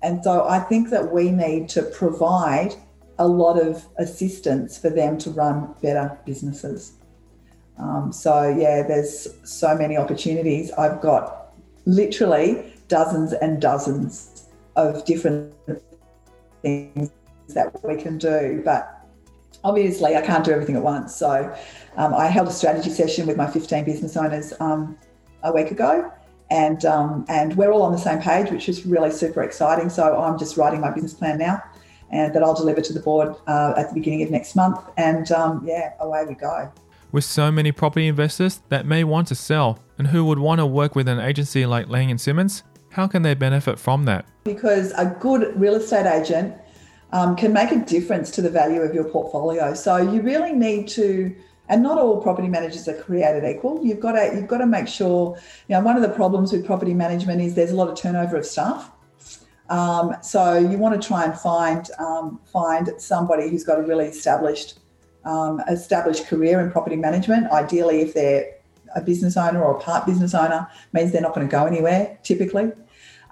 And 0.02 0.22
so 0.22 0.46
I 0.48 0.60
think 0.60 0.90
that 0.90 1.12
we 1.12 1.30
need 1.30 1.68
to 1.70 1.82
provide 1.82 2.74
a 3.18 3.26
lot 3.26 3.58
of 3.58 3.84
assistance 3.98 4.78
for 4.78 4.90
them 4.90 5.18
to 5.18 5.30
run 5.30 5.74
better 5.82 6.18
businesses. 6.26 6.92
Um, 7.78 8.12
so, 8.12 8.48
yeah, 8.48 8.82
there's 8.82 9.28
so 9.44 9.76
many 9.76 9.96
opportunities. 9.96 10.70
I've 10.72 11.00
got 11.00 11.54
literally 11.84 12.72
dozens 12.88 13.32
and 13.32 13.60
dozens 13.60 14.46
of 14.76 15.04
different 15.04 15.54
things 16.62 17.10
that 17.48 17.84
we 17.84 17.96
can 17.96 18.18
do. 18.18 18.62
But 18.64 19.06
obviously, 19.64 20.16
I 20.16 20.22
can't 20.22 20.44
do 20.44 20.52
everything 20.52 20.76
at 20.76 20.82
once. 20.82 21.14
So, 21.14 21.54
um, 21.96 22.14
I 22.14 22.26
held 22.26 22.48
a 22.48 22.52
strategy 22.52 22.90
session 22.90 23.26
with 23.26 23.36
my 23.36 23.46
15 23.46 23.84
business 23.84 24.16
owners 24.16 24.52
um, 24.60 24.96
a 25.42 25.52
week 25.52 25.70
ago. 25.70 26.12
And, 26.50 26.84
um, 26.84 27.24
and 27.28 27.56
we're 27.56 27.72
all 27.72 27.82
on 27.82 27.92
the 27.92 27.98
same 27.98 28.20
page, 28.20 28.50
which 28.50 28.68
is 28.68 28.86
really 28.86 29.10
super 29.10 29.42
exciting. 29.42 29.88
So 29.88 30.18
I'm 30.20 30.38
just 30.38 30.56
writing 30.56 30.80
my 30.80 30.90
business 30.90 31.14
plan 31.14 31.38
now 31.38 31.62
and 32.10 32.34
that 32.34 32.42
I'll 32.42 32.54
deliver 32.54 32.80
to 32.80 32.92
the 32.92 33.00
board 33.00 33.34
uh, 33.46 33.74
at 33.76 33.88
the 33.88 33.94
beginning 33.94 34.22
of 34.22 34.30
next 34.30 34.54
month. 34.54 34.78
And 34.96 35.30
um, 35.32 35.62
yeah, 35.66 35.94
away 36.00 36.24
we 36.24 36.34
go. 36.34 36.70
With 37.12 37.24
so 37.24 37.50
many 37.50 37.72
property 37.72 38.06
investors 38.06 38.60
that 38.68 38.86
may 38.86 39.04
want 39.04 39.28
to 39.28 39.34
sell 39.34 39.80
and 39.98 40.08
who 40.08 40.24
would 40.26 40.38
want 40.38 40.60
to 40.60 40.66
work 40.66 40.94
with 40.94 41.08
an 41.08 41.18
agency 41.18 41.66
like 41.66 41.88
Laing 41.88 42.10
and 42.10 42.20
Simmons, 42.20 42.62
how 42.90 43.06
can 43.06 43.22
they 43.22 43.34
benefit 43.34 43.78
from 43.78 44.04
that? 44.04 44.26
Because 44.44 44.92
a 44.92 45.16
good 45.20 45.58
real 45.58 45.74
estate 45.74 46.06
agent 46.06 46.54
um, 47.12 47.36
can 47.36 47.52
make 47.52 47.70
a 47.70 47.78
difference 47.84 48.30
to 48.32 48.42
the 48.42 48.50
value 48.50 48.80
of 48.80 48.94
your 48.94 49.04
portfolio. 49.04 49.74
So 49.74 49.96
you 49.96 50.22
really 50.22 50.52
need 50.52 50.88
to 50.88 51.34
and 51.68 51.82
not 51.82 51.98
all 51.98 52.20
property 52.20 52.48
managers 52.48 52.86
are 52.88 53.00
created 53.00 53.44
equal. 53.44 53.84
You've 53.84 54.00
got 54.00 54.12
to 54.12 54.32
you've 54.34 54.48
got 54.48 54.58
to 54.58 54.66
make 54.66 54.88
sure. 54.88 55.36
You 55.68 55.76
know, 55.76 55.80
one 55.80 55.96
of 55.96 56.02
the 56.02 56.08
problems 56.08 56.52
with 56.52 56.64
property 56.64 56.94
management 56.94 57.40
is 57.40 57.54
there's 57.54 57.72
a 57.72 57.76
lot 57.76 57.88
of 57.88 57.96
turnover 57.96 58.36
of 58.36 58.46
staff. 58.46 58.90
Um, 59.68 60.16
so 60.22 60.56
you 60.56 60.78
want 60.78 61.00
to 61.00 61.06
try 61.06 61.24
and 61.24 61.36
find 61.36 61.88
um, 61.98 62.40
find 62.52 62.90
somebody 62.98 63.48
who's 63.48 63.64
got 63.64 63.78
a 63.78 63.82
really 63.82 64.06
established 64.06 64.78
um, 65.24 65.60
established 65.68 66.26
career 66.26 66.60
in 66.60 66.70
property 66.70 66.96
management. 66.96 67.50
Ideally, 67.50 68.00
if 68.00 68.14
they're 68.14 68.54
a 68.94 69.00
business 69.00 69.36
owner 69.36 69.62
or 69.62 69.76
a 69.76 69.80
part 69.80 70.06
business 70.06 70.34
owner, 70.34 70.68
means 70.92 71.12
they're 71.12 71.20
not 71.20 71.34
going 71.34 71.46
to 71.46 71.50
go 71.50 71.66
anywhere 71.66 72.18
typically. 72.22 72.72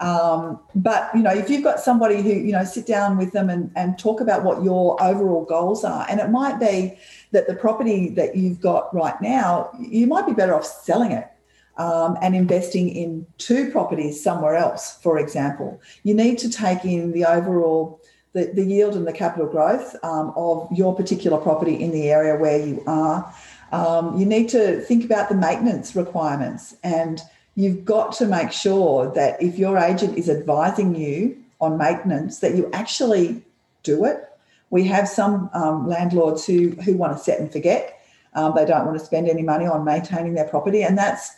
Um, 0.00 0.58
but 0.74 1.10
you 1.14 1.22
know, 1.22 1.30
if 1.30 1.48
you've 1.48 1.62
got 1.62 1.78
somebody 1.78 2.20
who 2.20 2.30
you 2.30 2.52
know, 2.52 2.64
sit 2.64 2.86
down 2.86 3.16
with 3.16 3.32
them 3.32 3.48
and, 3.48 3.70
and 3.76 3.98
talk 3.98 4.20
about 4.20 4.42
what 4.42 4.62
your 4.64 5.00
overall 5.02 5.44
goals 5.44 5.84
are, 5.84 6.04
and 6.08 6.20
it 6.20 6.30
might 6.30 6.58
be 6.58 6.98
that 7.34 7.46
the 7.46 7.54
property 7.54 8.08
that 8.10 8.34
you've 8.34 8.60
got 8.60 8.82
right 8.94 9.20
now, 9.20 9.70
you 9.78 10.06
might 10.06 10.26
be 10.26 10.32
better 10.32 10.54
off 10.54 10.64
selling 10.64 11.12
it. 11.12 11.28
um, 11.76 12.16
and 12.22 12.36
investing 12.36 12.88
in 12.88 13.26
two 13.38 13.70
properties 13.70 14.22
somewhere 14.22 14.56
else, 14.56 14.98
for 15.02 15.18
example. 15.18 15.80
You 16.02 16.14
need 16.14 16.38
to 16.38 16.50
take 16.50 16.84
in 16.84 17.12
the 17.12 17.24
overall 17.24 18.00
the, 18.32 18.50
the 18.54 18.64
yield 18.64 18.94
and 18.94 19.06
the 19.06 19.12
capital 19.12 19.46
growth 19.46 19.96
um, 20.02 20.32
of 20.36 20.68
your 20.72 20.94
particular 20.94 21.38
property 21.38 21.74
in 21.74 21.92
the 21.92 22.10
area 22.10 22.36
where 22.36 22.64
you 22.64 22.82
are. 22.86 23.32
Um, 23.72 24.18
you 24.18 24.26
need 24.26 24.48
to 24.50 24.80
think 24.80 25.04
about 25.04 25.28
the 25.28 25.34
maintenance 25.34 25.96
requirements 25.96 26.76
and 26.82 27.20
you've 27.56 27.84
got 27.84 28.12
to 28.14 28.26
make 28.26 28.52
sure 28.52 29.12
that 29.14 29.40
if 29.40 29.58
your 29.58 29.78
agent 29.78 30.18
is 30.18 30.28
advising 30.28 30.94
you 30.94 31.36
on 31.60 31.78
maintenance 31.78 32.40
that 32.40 32.54
you 32.54 32.68
actually 32.72 33.42
do 33.84 34.04
it 34.04 34.28
we 34.74 34.84
have 34.84 35.08
some 35.08 35.48
um, 35.54 35.88
landlords 35.88 36.44
who 36.46 36.70
who 36.84 36.96
want 36.96 37.16
to 37.16 37.22
set 37.22 37.40
and 37.40 37.50
forget 37.50 38.00
um, 38.34 38.52
they 38.56 38.64
don't 38.64 38.84
want 38.84 38.98
to 38.98 39.04
spend 39.04 39.28
any 39.28 39.42
money 39.42 39.66
on 39.66 39.84
maintaining 39.84 40.34
their 40.34 40.48
property 40.48 40.82
and 40.82 40.98
that's 40.98 41.30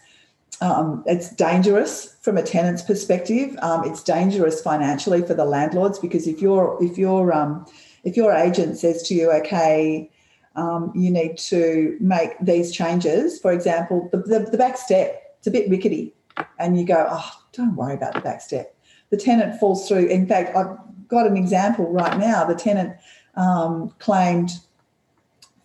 um, 0.62 1.04
it's 1.06 1.28
dangerous 1.30 2.16
from 2.22 2.38
a 2.38 2.42
tenant's 2.42 2.82
perspective 2.82 3.56
um, 3.62 3.84
it's 3.84 4.02
dangerous 4.02 4.62
financially 4.62 5.22
for 5.22 5.34
the 5.34 5.44
landlords 5.44 5.98
because 5.98 6.26
if 6.26 6.40
your 6.40 6.82
if 6.82 6.96
your 6.96 7.32
um, 7.32 7.66
if 8.04 8.16
your 8.16 8.32
agent 8.32 8.78
says 8.78 9.02
to 9.02 9.14
you 9.14 9.30
okay 9.30 10.10
um, 10.56 10.90
you 10.94 11.10
need 11.10 11.36
to 11.36 11.96
make 12.00 12.30
these 12.40 12.72
changes 12.72 13.38
for 13.38 13.52
example 13.52 14.08
the, 14.12 14.18
the, 14.18 14.38
the 14.50 14.58
back 14.58 14.78
step 14.78 15.22
it's 15.46 15.56
a 15.56 15.60
bit 15.60 15.70
rickety. 15.70 16.12
And 16.58 16.78
you 16.78 16.84
go, 16.84 17.06
oh, 17.08 17.30
don't 17.52 17.76
worry 17.76 17.94
about 17.94 18.14
the 18.14 18.20
back 18.20 18.40
step. 18.40 18.76
The 19.10 19.16
tenant 19.16 19.60
falls 19.60 19.86
through. 19.86 20.06
In 20.06 20.26
fact, 20.26 20.56
I've 20.56 20.76
got 21.06 21.26
an 21.26 21.36
example 21.36 21.88
right 21.92 22.18
now. 22.18 22.44
The 22.44 22.56
tenant 22.56 22.96
um, 23.36 23.94
claimed 23.98 24.50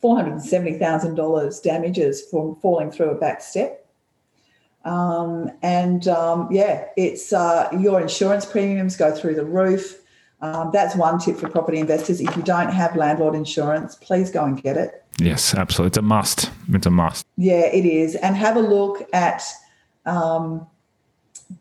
$470,000 0.04 1.64
damages 1.64 2.24
from 2.30 2.56
falling 2.56 2.92
through 2.92 3.12
a 3.12 3.16
back 3.16 3.42
step. 3.42 3.86
Um, 4.84 5.52
and 5.62 6.08
um, 6.08 6.48
yeah, 6.52 6.86
it's 6.98 7.32
uh, 7.32 7.70
your 7.80 8.02
insurance 8.02 8.46
premiums 8.46 8.98
go 8.98 9.14
through 9.16 9.36
the 9.36 9.46
roof. 9.46 10.00
Um, 10.42 10.72
that's 10.74 10.96
one 10.96 11.20
tip 11.20 11.38
for 11.38 11.48
property 11.50 11.78
investors. 11.78 12.20
If 12.20 12.36
you 12.36 12.42
don't 12.42 12.72
have 12.72 12.96
landlord 12.96 13.36
insurance, 13.36 13.96
please 13.96 14.32
go 14.32 14.44
and 14.44 14.62
get 14.62 14.76
it. 14.76 15.04
Yes, 15.20 15.54
absolutely. 15.54 15.90
It's 15.90 15.98
a 15.98 16.02
must. 16.02 16.52
It's 16.74 16.88
a 16.88 16.90
must. 16.90 17.28
Yeah, 17.38 17.68
it 17.68 17.86
is. 17.86 18.16
And 18.16 18.36
have 18.36 18.58
a 18.58 18.62
look 18.62 19.08
at 19.14 19.44
um, 20.08 20.66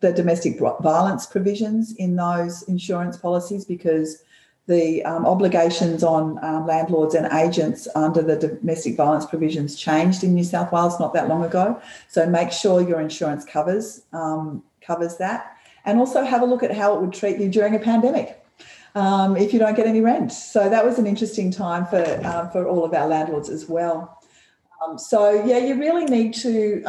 the 0.00 0.12
domestic 0.12 0.58
violence 0.58 1.26
provisions 1.26 1.94
in 1.96 2.16
those 2.16 2.62
insurance 2.62 3.18
policies 3.18 3.66
because 3.66 4.22
the 4.70 5.04
um, 5.04 5.26
obligations 5.26 6.02
on 6.02 6.42
um, 6.44 6.66
landlords 6.66 7.14
and 7.14 7.26
agents 7.32 7.88
under 7.94 8.22
the 8.22 8.36
domestic 8.36 8.96
violence 8.96 9.26
provisions 9.26 9.74
changed 9.74 10.22
in 10.24 10.32
New 10.34 10.44
South 10.44 10.70
Wales 10.72 10.98
not 11.00 11.12
that 11.12 11.28
long 11.28 11.42
ago. 11.44 11.80
So 12.08 12.26
make 12.26 12.52
sure 12.52 12.80
your 12.80 13.00
insurance 13.00 13.44
covers 13.44 14.02
um, 14.12 14.62
covers 14.80 15.16
that, 15.18 15.56
and 15.84 15.98
also 15.98 16.22
have 16.24 16.42
a 16.42 16.46
look 16.46 16.62
at 16.62 16.72
how 16.80 16.94
it 16.94 17.00
would 17.00 17.12
treat 17.12 17.38
you 17.38 17.48
during 17.48 17.74
a 17.74 17.78
pandemic 17.78 18.42
um, 18.94 19.36
if 19.36 19.52
you 19.52 19.58
don't 19.58 19.76
get 19.76 19.86
any 19.86 20.00
rent. 20.00 20.32
So 20.32 20.68
that 20.70 20.84
was 20.84 20.98
an 20.98 21.06
interesting 21.06 21.50
time 21.50 21.84
for 21.86 22.04
uh, 22.30 22.48
for 22.52 22.66
all 22.66 22.84
of 22.84 22.94
our 22.94 23.08
landlords 23.08 23.48
as 23.50 23.68
well. 23.68 24.22
Um, 24.80 24.98
so 24.98 25.44
yeah, 25.44 25.58
you 25.58 25.74
really 25.74 26.06
need 26.06 26.32
to 26.46 26.82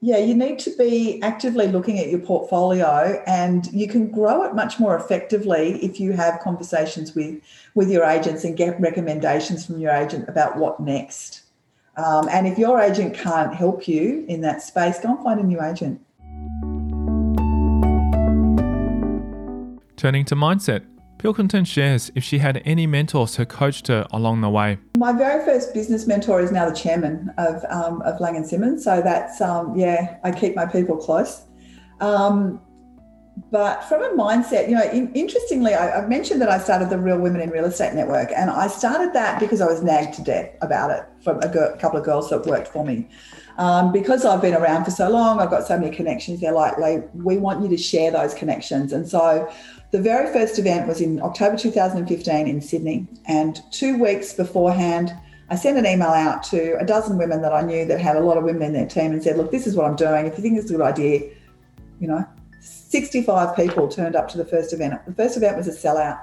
yeah, 0.00 0.18
you 0.18 0.34
need 0.34 0.60
to 0.60 0.70
be 0.76 1.20
actively 1.22 1.66
looking 1.66 1.98
at 1.98 2.08
your 2.08 2.20
portfolio 2.20 3.22
and 3.26 3.66
you 3.72 3.88
can 3.88 4.08
grow 4.10 4.44
it 4.44 4.54
much 4.54 4.78
more 4.78 4.96
effectively 4.96 5.84
if 5.84 5.98
you 5.98 6.12
have 6.12 6.38
conversations 6.38 7.16
with, 7.16 7.40
with 7.74 7.90
your 7.90 8.04
agents 8.04 8.44
and 8.44 8.56
get 8.56 8.80
recommendations 8.80 9.66
from 9.66 9.80
your 9.80 9.90
agent 9.92 10.28
about 10.28 10.56
what 10.56 10.78
next. 10.78 11.42
Um, 11.96 12.28
and 12.30 12.46
if 12.46 12.58
your 12.58 12.80
agent 12.80 13.14
can't 13.14 13.52
help 13.52 13.88
you 13.88 14.24
in 14.28 14.40
that 14.42 14.62
space, 14.62 15.00
go 15.00 15.16
and 15.16 15.24
find 15.24 15.40
a 15.40 15.42
new 15.42 15.60
agent. 15.60 16.00
Turning 19.96 20.24
to 20.26 20.36
mindset. 20.36 20.84
Pilkington 21.18 21.64
shares 21.64 22.12
if 22.14 22.22
she 22.22 22.38
had 22.38 22.62
any 22.64 22.86
mentors 22.86 23.36
who 23.36 23.44
coached 23.44 23.88
her 23.88 24.06
along 24.12 24.40
the 24.40 24.48
way. 24.48 24.78
My 24.96 25.12
very 25.12 25.44
first 25.44 25.74
business 25.74 26.06
mentor 26.06 26.40
is 26.40 26.52
now 26.52 26.70
the 26.70 26.76
chairman 26.76 27.32
of, 27.38 27.64
um, 27.70 28.00
of 28.02 28.20
Laing 28.20 28.36
and 28.36 28.46
Simmons. 28.46 28.84
So 28.84 29.02
that's, 29.02 29.40
um, 29.40 29.76
yeah, 29.76 30.18
I 30.22 30.30
keep 30.30 30.54
my 30.54 30.64
people 30.64 30.96
close. 30.96 31.42
Um, 32.00 32.60
but 33.50 33.84
from 33.84 34.02
a 34.02 34.10
mindset, 34.10 34.68
you 34.68 34.74
know, 34.74 34.90
in, 34.90 35.12
interestingly, 35.14 35.74
I, 35.74 36.00
have 36.00 36.08
mentioned 36.08 36.40
that 36.42 36.50
I 36.50 36.58
started 36.58 36.90
the 36.90 36.98
Real 36.98 37.18
Women 37.18 37.40
in 37.40 37.50
Real 37.50 37.64
Estate 37.64 37.94
Network, 37.94 38.30
and 38.36 38.50
I 38.50 38.66
started 38.66 39.12
that 39.14 39.40
because 39.40 39.60
I 39.60 39.66
was 39.66 39.82
nagged 39.82 40.14
to 40.14 40.22
death 40.22 40.50
about 40.60 40.90
it 40.90 41.04
from 41.22 41.40
a, 41.40 41.48
girl, 41.48 41.74
couple 41.78 41.98
of 41.98 42.04
girls 42.04 42.28
that 42.30 42.44
worked 42.46 42.68
for 42.68 42.84
me. 42.84 43.08
Um, 43.56 43.90
because 43.90 44.24
I've 44.24 44.42
been 44.42 44.54
around 44.54 44.84
for 44.84 44.90
so 44.90 45.08
long, 45.08 45.40
I've 45.40 45.50
got 45.50 45.66
so 45.66 45.78
many 45.78 45.94
connections. 45.94 46.40
They're 46.40 46.52
like, 46.52 46.78
like, 46.78 47.08
we 47.14 47.38
want 47.38 47.62
you 47.62 47.68
to 47.70 47.76
share 47.76 48.10
those 48.10 48.34
connections, 48.34 48.92
and 48.92 49.08
so 49.08 49.50
the 49.90 50.00
very 50.00 50.30
first 50.32 50.58
event 50.58 50.86
was 50.86 51.00
in 51.00 51.20
October 51.22 51.56
2015 51.56 52.46
in 52.46 52.60
Sydney. 52.60 53.06
And 53.26 53.60
two 53.72 53.98
weeks 53.98 54.34
beforehand, 54.34 55.14
I 55.48 55.56
sent 55.56 55.78
an 55.78 55.86
email 55.86 56.08
out 56.08 56.42
to 56.44 56.76
a 56.78 56.84
dozen 56.84 57.16
women 57.16 57.40
that 57.40 57.54
I 57.54 57.62
knew 57.62 57.86
that 57.86 57.98
had 57.98 58.16
a 58.16 58.20
lot 58.20 58.36
of 58.36 58.44
women 58.44 58.62
in 58.62 58.72
their 58.74 58.86
team 58.86 59.12
and 59.12 59.22
said, 59.22 59.38
Look, 59.38 59.50
this 59.50 59.66
is 59.66 59.74
what 59.74 59.86
I'm 59.86 59.96
doing. 59.96 60.26
If 60.26 60.36
you 60.36 60.42
think 60.42 60.58
it's 60.58 60.70
a 60.70 60.74
good 60.74 60.82
idea, 60.82 61.30
you 62.00 62.06
know, 62.06 62.26
65 62.88 63.54
people 63.54 63.86
turned 63.88 64.16
up 64.16 64.28
to 64.28 64.38
the 64.38 64.44
first 64.44 64.72
event. 64.72 64.94
The 65.06 65.14
first 65.14 65.36
event 65.36 65.56
was 65.56 65.68
a 65.68 65.72
sellout. 65.72 66.20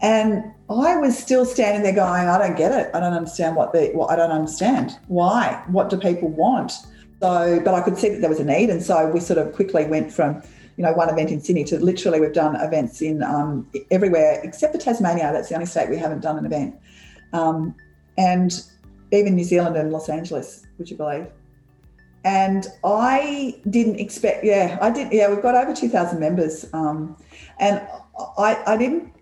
And 0.00 0.52
I 0.68 0.96
was 0.96 1.16
still 1.16 1.44
standing 1.44 1.82
there 1.82 1.94
going, 1.94 2.28
I 2.28 2.36
don't 2.36 2.56
get 2.56 2.72
it. 2.72 2.90
I 2.94 3.00
don't 3.00 3.12
understand 3.12 3.56
what 3.56 3.72
the, 3.72 3.90
what 3.94 4.10
I 4.10 4.16
don't 4.16 4.32
understand. 4.32 4.98
Why? 5.06 5.62
What 5.68 5.88
do 5.88 5.96
people 5.96 6.28
want? 6.28 6.72
So, 7.20 7.60
but 7.64 7.74
I 7.74 7.80
could 7.80 7.96
see 7.96 8.08
that 8.10 8.20
there 8.20 8.28
was 8.28 8.40
a 8.40 8.44
need. 8.44 8.70
And 8.70 8.82
so 8.82 9.08
we 9.08 9.20
sort 9.20 9.38
of 9.38 9.54
quickly 9.54 9.86
went 9.86 10.12
from 10.12 10.42
you 10.76 10.82
know, 10.82 10.92
one 10.92 11.08
event 11.08 11.30
in 11.30 11.40
Sydney 11.40 11.64
to 11.64 11.78
literally 11.78 12.20
we've 12.20 12.32
done 12.32 12.56
events 12.56 13.00
in 13.00 13.22
um, 13.22 13.70
everywhere 13.90 14.40
except 14.42 14.74
for 14.74 14.80
Tasmania. 14.80 15.32
That's 15.32 15.48
the 15.48 15.54
only 15.54 15.66
state 15.66 15.88
we 15.88 15.96
haven't 15.96 16.20
done 16.20 16.36
an 16.36 16.44
event. 16.44 16.74
Um, 17.32 17.74
and 18.18 18.52
even 19.12 19.36
New 19.36 19.44
Zealand 19.44 19.76
and 19.76 19.92
Los 19.92 20.08
Angeles, 20.08 20.66
would 20.78 20.90
you 20.90 20.96
believe? 20.96 21.28
And 22.24 22.66
I 22.82 23.60
didn't 23.68 24.00
expect, 24.00 24.44
yeah, 24.44 24.78
I 24.80 24.90
did, 24.90 25.12
yeah, 25.12 25.28
we've 25.28 25.42
got 25.42 25.54
over 25.54 25.74
2,000 25.74 26.18
members. 26.18 26.66
Um, 26.72 27.16
and 27.58 27.86
I, 28.38 28.62
I 28.66 28.76
didn't, 28.76 29.12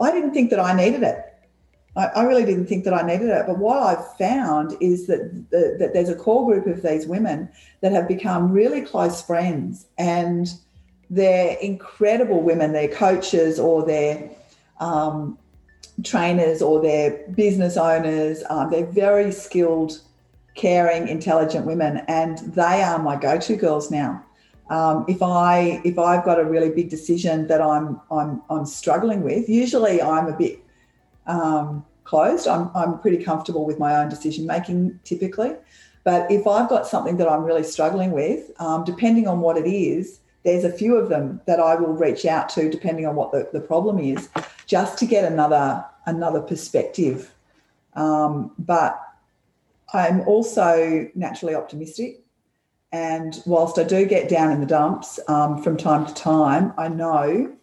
I 0.00 0.10
didn't 0.10 0.34
think 0.34 0.50
that 0.50 0.58
I 0.58 0.74
needed 0.74 1.04
it. 1.04 1.24
I, 1.96 2.06
I, 2.06 2.24
really 2.24 2.44
didn't 2.44 2.66
think 2.66 2.84
that 2.84 2.94
I 2.94 3.06
needed 3.06 3.28
it. 3.28 3.46
But 3.46 3.58
what 3.58 3.80
I've 3.80 4.16
found 4.16 4.76
is 4.80 5.06
that, 5.06 5.50
the, 5.50 5.76
that 5.78 5.92
there's 5.92 6.08
a 6.08 6.16
core 6.16 6.50
group 6.50 6.66
of 6.66 6.82
these 6.82 7.06
women 7.06 7.48
that 7.80 7.92
have 7.92 8.08
become 8.08 8.50
really 8.50 8.80
close 8.80 9.22
friends 9.22 9.86
and 9.96 10.48
they're 11.10 11.56
incredible 11.58 12.42
women. 12.42 12.72
They're 12.72 12.88
coaches 12.88 13.60
or 13.60 13.86
they're 13.86 14.30
um, 14.80 15.38
trainers 16.02 16.62
or 16.62 16.82
they're 16.82 17.24
business 17.34 17.76
owners. 17.76 18.42
Um, 18.50 18.70
they're 18.70 18.86
very 18.86 19.30
skilled, 19.30 20.00
caring, 20.54 21.08
intelligent 21.08 21.66
women, 21.66 22.02
and 22.08 22.38
they 22.38 22.82
are 22.82 22.98
my 22.98 23.16
go-to 23.16 23.56
girls 23.56 23.90
now. 23.90 24.24
Um, 24.70 25.04
if 25.08 25.22
I 25.22 25.80
if 25.84 25.98
I've 25.98 26.24
got 26.24 26.40
a 26.40 26.44
really 26.44 26.70
big 26.70 26.88
decision 26.88 27.46
that 27.48 27.60
I'm 27.60 28.00
I'm 28.10 28.42
I'm 28.48 28.64
struggling 28.64 29.22
with, 29.22 29.48
usually 29.48 30.00
I'm 30.00 30.26
a 30.28 30.36
bit 30.36 30.60
um, 31.26 31.84
closed. 32.04 32.48
I'm, 32.48 32.70
I'm 32.74 32.98
pretty 32.98 33.22
comfortable 33.22 33.66
with 33.66 33.78
my 33.78 33.96
own 33.96 34.08
decision 34.08 34.46
making 34.46 34.98
typically. 35.04 35.54
But 36.04 36.30
if 36.30 36.46
I've 36.46 36.68
got 36.68 36.86
something 36.86 37.16
that 37.16 37.28
I'm 37.28 37.44
really 37.44 37.62
struggling 37.62 38.12
with, 38.12 38.50
um, 38.60 38.84
depending 38.84 39.26
on 39.26 39.40
what 39.40 39.56
it 39.56 39.66
is, 39.66 40.20
there's 40.44 40.64
a 40.64 40.70
few 40.70 40.96
of 40.96 41.08
them 41.08 41.40
that 41.46 41.60
I 41.60 41.74
will 41.74 41.94
reach 41.94 42.26
out 42.26 42.50
to 42.50 42.70
depending 42.70 43.06
on 43.06 43.16
what 43.16 43.32
the, 43.32 43.48
the 43.52 43.60
problem 43.60 43.98
is, 43.98 44.28
just 44.66 44.98
to 44.98 45.06
get 45.06 45.30
another 45.30 45.84
another 46.06 46.40
perspective. 46.40 47.34
Um, 47.94 48.52
but 48.58 49.00
I'm 49.92 50.22
also 50.22 51.08
naturally 51.14 51.54
optimistic. 51.54 52.20
And 52.92 53.42
whilst 53.44 53.78
I 53.78 53.84
do 53.84 54.06
get 54.06 54.28
down 54.28 54.52
in 54.52 54.60
the 54.60 54.66
dumps 54.66 55.18
um, 55.28 55.62
from 55.62 55.76
time 55.76 56.06
to 56.06 56.14
time, 56.14 56.72
I 56.78 56.88
know 56.88 57.56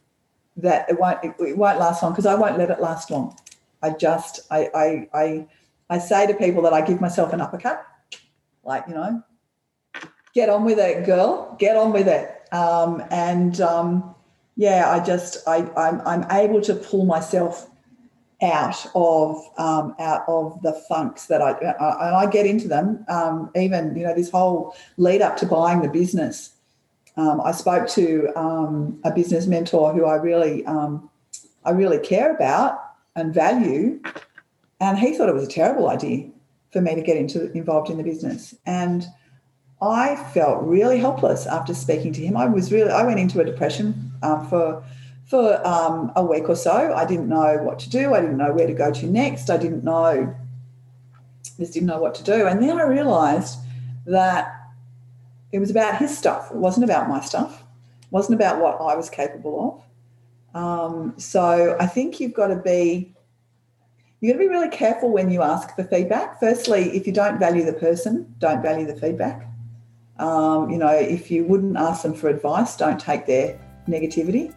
that 0.58 0.90
it 0.90 1.00
won't 1.00 1.24
it, 1.24 1.34
it 1.40 1.58
won't 1.58 1.80
last 1.80 2.04
long 2.04 2.12
because 2.12 2.26
I 2.26 2.36
won't 2.36 2.58
let 2.58 2.70
it 2.70 2.82
last 2.82 3.10
long. 3.10 3.38
I 3.82 3.92
just 3.92 4.42
I, 4.52 4.70
I 4.76 5.10
I 5.14 5.48
I 5.90 6.00
say 6.00 6.28
to 6.28 6.34
people 6.34 6.62
that 6.64 6.74
I 6.74 6.82
give 6.82 7.00
myself 7.00 7.32
an 7.32 7.40
uppercut, 7.40 7.86
like 8.66 8.84
you 8.90 8.94
know, 8.94 9.24
get 10.34 10.50
on 10.50 10.66
with 10.66 10.80
it, 10.80 11.06
girl, 11.06 11.56
get 11.60 11.78
on 11.78 11.94
with 11.94 12.10
it. 12.10 12.54
Um, 12.54 13.02
and 13.10 13.60
um, 13.62 14.14
yeah, 14.58 14.92
I 14.92 15.04
just 15.04 15.48
I 15.48 15.70
I'm, 15.78 16.02
I'm 16.06 16.30
able 16.30 16.60
to 16.62 16.76
pull 16.76 17.06
myself 17.06 17.71
out 18.42 18.86
of 18.96 19.38
um, 19.58 19.96
out 20.00 20.24
of 20.28 20.62
the 20.62 20.74
funks 20.90 21.28
that 21.28 21.42
I 21.42 21.52
and 21.52 22.16
I 22.16 22.26
get 22.26 22.46
into 22.46 22.68
them. 22.68 23.06
Um, 23.10 23.52
even 23.56 23.96
you 23.96 24.04
know 24.04 24.16
this 24.16 24.30
whole 24.30 24.76
lead 24.98 25.22
up 25.22 25.38
to 25.38 25.46
buying 25.46 25.82
the 25.82 25.90
business. 25.90 26.52
Um, 27.18 27.42
I 27.42 27.52
spoke 27.52 27.88
to 27.90 28.30
um, 28.36 29.00
a 29.04 29.12
business 29.12 29.46
mentor 29.48 29.94
who 29.94 30.06
I 30.06 30.16
really 30.16 30.66
um, 30.66 31.10
I 31.66 31.72
really 31.72 32.00
care 32.00 32.34
about, 32.34 32.80
and 33.16 33.34
value. 33.34 34.00
And 34.80 34.98
he 34.98 35.16
thought 35.16 35.30
it 35.30 35.36
was 35.36 35.48
a 35.48 35.52
terrible 35.52 35.90
idea 35.90 36.30
for 36.72 36.82
me 36.82 36.96
to 36.96 37.02
get 37.02 37.18
into 37.18 37.52
involved 37.52 37.90
in 37.90 37.98
the 37.98 38.04
business. 38.04 38.56
And 38.66 39.06
I 39.82 40.16
felt 40.34 40.64
really 40.64 41.00
helpless 41.00 41.48
after 41.48 41.74
speaking 41.74 42.14
to 42.14 42.22
him. 42.22 42.38
I 42.38 42.46
was 42.46 42.72
really, 42.72 42.92
I 42.92 43.04
went 43.04 43.20
into 43.20 43.42
a 43.42 43.46
depression 43.46 44.12
uh, 44.22 44.46
for 44.48 44.84
for 45.32 45.66
um, 45.66 46.12
a 46.18 46.24
week 46.24 46.50
or 46.50 46.58
so. 46.58 46.94
I 46.94 47.06
didn't 47.06 47.30
know 47.30 47.58
what 47.64 47.80
to 47.80 47.90
do. 47.90 48.14
I 48.14 48.20
didn't 48.20 48.36
know 48.36 48.52
where 48.52 48.68
to 48.68 48.74
go 48.74 48.92
to 48.92 49.06
next. 49.08 49.50
I 49.50 49.56
didn't 49.56 49.82
know, 49.82 50.36
just 51.58 51.72
didn't 51.72 51.88
know 51.88 52.00
what 52.00 52.14
to 52.16 52.24
do. 52.24 52.48
And 52.48 52.62
then 52.62 52.78
I 52.78 52.84
realised 52.84 53.58
that 54.06 54.54
it 55.54 55.60
was 55.60 55.72
about 55.72 55.98
his 55.98 56.16
stuff. 56.16 56.52
It 56.52 56.58
wasn't 56.58 56.84
about 56.84 57.08
my 57.08 57.22
stuff. 57.22 57.64
It 58.02 58.12
wasn't 58.12 58.36
about 58.36 58.60
what 58.60 58.82
I 58.82 58.94
was 58.98 59.10
capable 59.10 59.86
of. 60.54 60.62
Um, 60.62 61.14
so 61.18 61.78
I 61.80 61.88
think 61.88 62.20
you've 62.20 62.34
got 62.34 62.48
to 62.48 62.58
be 62.58 63.16
you've 64.20 64.34
got 64.34 64.38
to 64.38 64.50
be 64.50 64.54
really 64.54 64.70
careful 64.70 65.14
when 65.14 65.32
you 65.32 65.42
ask 65.42 65.74
for 65.78 65.86
feedback. 65.86 66.42
Firstly, 66.42 66.90
if 66.90 67.08
you 67.08 67.14
don't 67.14 67.40
value 67.40 67.64
the 67.64 67.72
person, 67.72 68.36
don't 68.40 68.62
value 68.62 68.86
the 68.86 68.98
feedback. 68.98 69.48
Um, 70.20 70.70
you 70.70 70.78
know, 70.78 70.92
if 70.92 71.32
you 71.32 71.46
wouldn't 71.46 71.78
ask 71.78 72.04
them 72.04 72.14
for 72.14 72.28
advice, 72.28 72.76
don't 72.76 73.00
take 73.00 73.26
their 73.28 73.58
negativity. 73.88 74.54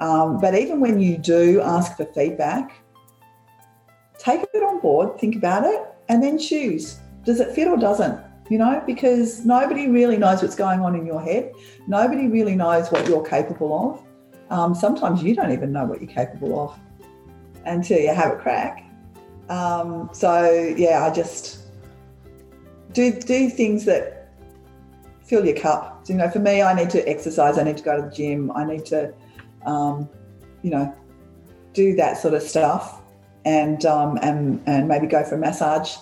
Um, 0.00 0.40
but 0.40 0.54
even 0.54 0.80
when 0.80 1.00
you 1.00 1.16
do 1.16 1.60
ask 1.60 1.96
for 1.96 2.04
feedback, 2.06 2.72
take 4.18 4.42
it 4.52 4.62
on 4.62 4.80
board, 4.80 5.18
think 5.18 5.36
about 5.36 5.64
it, 5.64 5.82
and 6.08 6.22
then 6.22 6.38
choose. 6.38 6.98
Does 7.24 7.40
it 7.40 7.54
fit 7.54 7.68
or 7.68 7.76
doesn't? 7.76 8.20
You 8.50 8.58
know, 8.58 8.82
because 8.86 9.44
nobody 9.46 9.88
really 9.88 10.18
knows 10.18 10.42
what's 10.42 10.56
going 10.56 10.80
on 10.80 10.94
in 10.94 11.06
your 11.06 11.20
head. 11.20 11.52
Nobody 11.86 12.26
really 12.28 12.54
knows 12.54 12.90
what 12.90 13.08
you're 13.08 13.24
capable 13.24 13.72
of. 14.50 14.56
Um, 14.56 14.74
sometimes 14.74 15.22
you 15.22 15.34
don't 15.34 15.52
even 15.52 15.72
know 15.72 15.84
what 15.84 16.02
you're 16.02 16.10
capable 16.10 16.60
of 16.60 16.78
until 17.64 17.98
you 17.98 18.12
have 18.12 18.32
a 18.32 18.36
crack. 18.36 18.84
Um, 19.48 20.10
so 20.12 20.74
yeah, 20.76 21.06
I 21.06 21.10
just 21.10 21.60
do 22.92 23.12
do 23.12 23.48
things 23.48 23.84
that 23.86 24.28
fill 25.24 25.44
your 25.44 25.56
cup. 25.56 26.00
So, 26.04 26.12
you 26.12 26.18
know, 26.18 26.30
for 26.30 26.38
me, 26.38 26.62
I 26.62 26.74
need 26.74 26.90
to 26.90 27.08
exercise. 27.08 27.58
I 27.58 27.64
need 27.64 27.78
to 27.78 27.82
go 27.82 27.96
to 27.96 28.02
the 28.02 28.14
gym. 28.14 28.52
I 28.52 28.64
need 28.64 28.84
to, 28.86 29.12
um, 29.66 30.08
you 30.62 30.70
know, 30.70 30.94
do 31.72 31.94
that 31.96 32.18
sort 32.18 32.34
of 32.34 32.42
stuff, 32.42 33.00
and 33.44 33.84
um, 33.84 34.18
and 34.22 34.62
and 34.66 34.88
maybe 34.88 35.06
go 35.06 35.24
for 35.24 35.34
a 35.34 35.38
massage, 35.38 35.96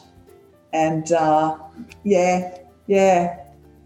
and 0.72 1.12
uh, 1.12 1.56
yeah, 2.04 2.58
yeah. 2.86 3.38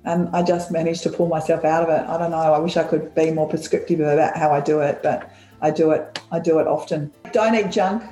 And 0.04 0.28
I 0.28 0.44
just 0.44 0.70
managed 0.70 1.02
to 1.02 1.10
pull 1.10 1.26
myself 1.26 1.64
out 1.64 1.82
of 1.82 1.88
it. 1.88 2.08
I 2.08 2.16
don't 2.16 2.30
know. 2.30 2.36
I 2.36 2.58
wish 2.58 2.76
I 2.76 2.84
could 2.84 3.12
be 3.16 3.32
more 3.32 3.48
prescriptive 3.48 3.98
about 3.98 4.36
how 4.36 4.52
I 4.52 4.60
do 4.60 4.80
it, 4.80 5.02
but 5.02 5.32
I 5.60 5.72
do 5.72 5.90
it. 5.90 6.20
I 6.30 6.38
do 6.38 6.60
it 6.60 6.68
often. 6.68 7.12
Don't 7.32 7.56
eat 7.56 7.72
junk 7.72 8.04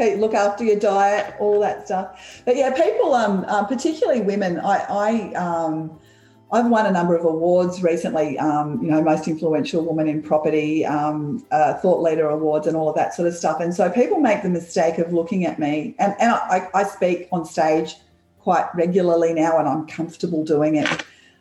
keep 0.00 0.18
look 0.18 0.34
after 0.34 0.64
your 0.64 0.78
diet, 0.78 1.34
all 1.38 1.60
that 1.60 1.86
stuff. 1.86 2.42
But 2.44 2.56
yeah, 2.56 2.70
people, 2.72 3.14
um, 3.14 3.44
uh, 3.48 3.64
particularly 3.64 4.20
women, 4.22 4.58
I, 4.60 4.78
I 4.88 5.32
um, 5.34 5.98
I've 6.52 6.68
won 6.68 6.86
a 6.86 6.90
number 6.90 7.16
of 7.16 7.24
awards 7.24 7.82
recently. 7.82 8.38
Um, 8.38 8.82
you 8.82 8.90
know, 8.90 9.00
most 9.02 9.28
influential 9.28 9.84
woman 9.84 10.08
in 10.08 10.22
property, 10.22 10.84
um, 10.84 11.46
uh, 11.50 11.74
thought 11.74 12.02
leader 12.02 12.28
awards, 12.28 12.66
and 12.66 12.76
all 12.76 12.88
of 12.88 12.96
that 12.96 13.14
sort 13.14 13.28
of 13.28 13.34
stuff. 13.34 13.60
And 13.60 13.74
so 13.74 13.88
people 13.90 14.18
make 14.18 14.42
the 14.42 14.48
mistake 14.50 14.98
of 14.98 15.12
looking 15.12 15.44
at 15.46 15.58
me, 15.58 15.94
and, 15.98 16.14
and 16.20 16.32
I, 16.32 16.68
I 16.74 16.84
speak 16.84 17.28
on 17.30 17.44
stage 17.44 17.96
quite 18.40 18.66
regularly 18.74 19.32
now, 19.34 19.58
and 19.58 19.68
I'm 19.68 19.86
comfortable 19.86 20.44
doing 20.44 20.76
it. 20.76 20.88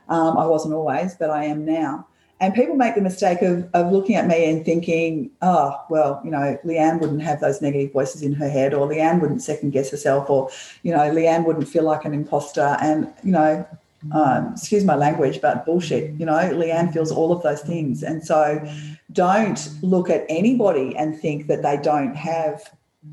Um, 0.10 0.38
I 0.38 0.46
wasn't 0.46 0.74
always, 0.74 1.16
but 1.16 1.30
I 1.30 1.46
am 1.46 1.66
now. 1.66 2.06
And 2.42 2.54
people 2.54 2.76
make 2.76 2.96
the 2.96 3.02
mistake 3.02 3.42
of, 3.42 3.70
of 3.74 3.92
looking 3.92 4.16
at 4.16 4.26
me 4.26 4.50
and 4.50 4.64
thinking, 4.64 5.30
oh, 5.42 5.76
well, 5.90 6.22
you 6.24 6.32
know, 6.32 6.58
Leanne 6.64 7.02
wouldn't 7.02 7.22
have 7.22 7.42
those 7.42 7.62
negative 7.62 7.92
voices 7.92 8.22
in 8.22 8.34
her 8.34 8.50
head, 8.50 8.74
or 8.74 8.88
Leanne 8.88 9.20
wouldn't 9.20 9.42
second 9.42 9.72
guess 9.72 9.92
herself, 9.92 10.30
or, 10.30 10.50
you 10.84 10.94
know, 10.94 11.00
Leanne 11.00 11.46
wouldn't 11.46 11.68
feel 11.68 11.84
like 11.84 12.06
an 12.06 12.14
imposter. 12.14 12.78
And, 12.82 13.14
you 13.24 13.34
know, 13.34 13.68
um, 14.12 14.54
excuse 14.54 14.86
my 14.86 14.96
language, 14.96 15.42
but 15.42 15.66
bullshit. 15.66 16.14
You 16.20 16.26
know, 16.26 16.34
Leanne 16.34 16.94
feels 16.94 17.12
all 17.12 17.32
of 17.32 17.44
those 17.44 17.62
things. 17.62 18.04
And 18.04 18.24
so 18.24 18.66
don't 19.12 19.70
look 19.82 20.10
at 20.10 20.26
anybody 20.30 20.96
and 20.96 21.20
think 21.20 21.48
that 21.48 21.64
they 21.64 21.78
don't 21.78 22.16
have 22.16 22.64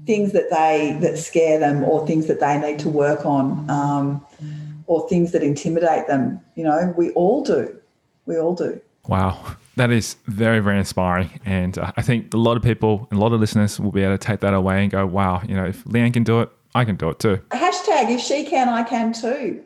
things 0.05 0.33
that 0.33 0.51
they 0.51 0.97
that 1.01 1.19
scare 1.19 1.59
them 1.59 1.85
or 1.85 2.07
things 2.07 2.27
that 2.27 2.41
they 2.41 2.59
need 2.59 2.79
to 2.81 2.89
work 2.89 3.25
on 3.25 3.69
um, 3.71 4.25
or 4.87 5.09
things 5.09 5.33
that 5.33 5.43
intimidate 5.43 6.07
them. 6.07 6.41
You 6.55 6.65
know, 6.65 6.95
we 6.97 7.11
all 7.11 7.43
do. 7.43 7.77
We 8.27 8.39
all 8.39 8.55
do. 8.55 8.81
Wow. 9.09 9.57
That 9.77 9.91
is 9.91 10.17
very, 10.27 10.61
very 10.61 10.79
inspiring. 10.79 11.31
And 11.45 11.79
uh, 11.79 11.93
I 11.97 12.03
think 12.03 12.33
a 12.33 12.39
lot 12.39 12.57
of 12.57 12.63
people 12.63 13.07
and 13.11 13.19
a 13.19 13.23
lot 13.23 13.33
of 13.33 13.41
listeners 13.41 13.79
will 13.79 13.93
be 13.93 14.03
able 14.03 14.17
to 14.17 14.27
take 14.27 14.41
that 14.41 14.55
away 14.55 14.83
and 14.83 14.91
go, 14.91 15.07
wow, 15.07 15.43
you 15.47 15.55
know, 15.55 15.67
if 15.67 15.85
Leanne 15.85 16.13
can 16.13 16.25
do 16.25 16.41
it, 16.41 16.51
I 16.75 16.85
can 16.85 16.97
do 16.97 17.11
it 17.11 17.19
too. 17.19 17.37
Hashtag 17.51 18.11
if 18.11 18.21
she 18.21 18.45
can, 18.45 18.69
I 18.69 18.83
can 18.83 19.13
too. 19.13 19.63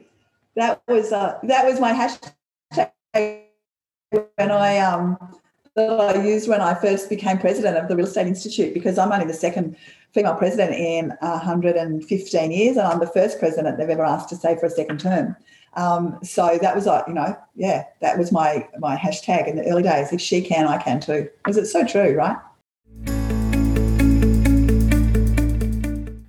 That 0.57 0.83
was 0.89 1.13
uh, 1.13 1.39
that 1.45 1.65
was 1.65 1.79
my 1.79 1.93
hashtag 1.93 2.91
when 3.13 4.51
I 4.51 4.79
um 4.79 5.17
that 5.77 6.17
I 6.17 6.25
used 6.25 6.49
when 6.49 6.61
I 6.61 6.75
first 6.75 7.09
became 7.09 7.39
president 7.39 7.77
of 7.77 7.89
the 7.89 7.95
Real 7.95 8.07
Estate 8.07 8.27
Institute 8.27 8.75
because 8.75 8.99
I'm 8.99 9.13
only 9.13 9.27
the 9.27 9.33
second 9.33 9.77
female 10.13 10.35
president 10.35 10.75
in 10.75 11.11
115 11.21 12.51
years 12.51 12.77
and 12.77 12.87
I'm 12.87 12.99
the 12.99 13.07
first 13.07 13.39
president 13.39 13.79
they've 13.79 13.89
ever 13.89 14.05
asked 14.05 14.29
to 14.31 14.37
stay 14.37 14.57
for 14.57 14.67
a 14.67 14.71
second 14.71 14.99
term. 14.99 15.37
Um, 15.75 16.19
so 16.25 16.59
that 16.61 16.75
was 16.75 16.87
like, 16.87 17.07
you 17.07 17.15
know, 17.15 17.37
yeah, 17.55 17.85
that 18.01 18.19
was 18.19 18.33
my 18.33 18.69
my 18.79 18.97
hashtag 18.97 19.47
in 19.47 19.55
the 19.55 19.65
early 19.67 19.85
days. 19.85 20.13
If 20.13 20.21
she 20.21 20.43
can, 20.43 20.67
I 20.67 20.79
can 20.79 20.99
too. 20.99 21.29
Because 21.39 21.57
it's 21.57 21.73
so 21.73 21.87
true, 21.87 22.17
right? 22.17 22.37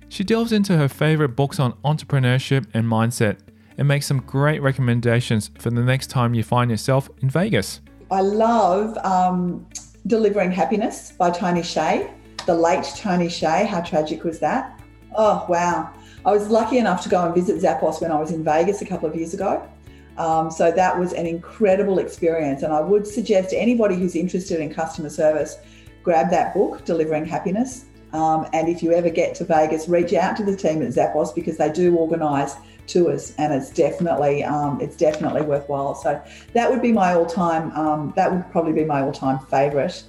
She 0.08 0.22
delves 0.22 0.52
into 0.52 0.76
her 0.76 0.88
favorite 0.88 1.30
books 1.30 1.58
on 1.58 1.72
entrepreneurship 1.84 2.66
and 2.72 2.86
mindset 2.86 3.38
and 3.82 3.88
make 3.88 4.04
some 4.04 4.20
great 4.20 4.62
recommendations 4.62 5.50
for 5.58 5.70
the 5.70 5.82
next 5.82 6.08
time 6.08 6.34
you 6.34 6.44
find 6.44 6.70
yourself 6.70 7.10
in 7.20 7.28
Vegas. 7.28 7.80
I 8.12 8.20
love 8.20 8.96
um, 8.98 9.66
Delivering 10.06 10.52
Happiness 10.52 11.10
by 11.18 11.32
Tony 11.32 11.62
Hsieh, 11.62 12.08
the 12.46 12.54
late 12.54 12.84
Tony 12.96 13.26
Hsieh. 13.26 13.66
How 13.66 13.80
tragic 13.80 14.22
was 14.22 14.38
that? 14.38 14.80
Oh, 15.16 15.44
wow. 15.48 15.92
I 16.24 16.30
was 16.30 16.48
lucky 16.48 16.78
enough 16.78 17.02
to 17.02 17.08
go 17.08 17.26
and 17.26 17.34
visit 17.34 17.60
Zappos 17.60 18.00
when 18.00 18.12
I 18.12 18.20
was 18.20 18.30
in 18.30 18.44
Vegas 18.44 18.82
a 18.82 18.86
couple 18.86 19.08
of 19.08 19.16
years 19.16 19.34
ago. 19.34 19.68
Um, 20.16 20.48
so 20.48 20.70
that 20.70 20.96
was 20.96 21.12
an 21.12 21.26
incredible 21.26 21.98
experience. 21.98 22.62
And 22.62 22.72
I 22.72 22.80
would 22.80 23.04
suggest 23.04 23.52
anybody 23.52 23.96
who's 23.96 24.14
interested 24.14 24.60
in 24.60 24.72
customer 24.72 25.10
service, 25.10 25.58
grab 26.04 26.30
that 26.30 26.54
book, 26.54 26.84
Delivering 26.84 27.26
Happiness. 27.26 27.86
Um, 28.12 28.46
and 28.52 28.68
if 28.68 28.80
you 28.80 28.92
ever 28.92 29.10
get 29.10 29.34
to 29.36 29.44
Vegas, 29.44 29.88
reach 29.88 30.12
out 30.12 30.36
to 30.36 30.44
the 30.44 30.56
team 30.56 30.82
at 30.82 30.90
Zappos 30.90 31.34
because 31.34 31.56
they 31.56 31.72
do 31.72 31.96
organise 31.96 32.54
tours, 32.86 33.34
and 33.38 33.52
it's 33.52 33.70
definitely 33.70 34.44
um, 34.44 34.80
it's 34.80 34.96
definitely 34.96 35.42
worthwhile. 35.42 35.94
So 35.94 36.20
that 36.52 36.70
would 36.70 36.82
be 36.82 36.92
my 36.92 37.14
all-time. 37.14 37.70
Um, 37.72 38.12
that 38.16 38.32
would 38.32 38.50
probably 38.50 38.72
be 38.72 38.84
my 38.84 39.02
all-time 39.02 39.38
favourite. 39.46 40.02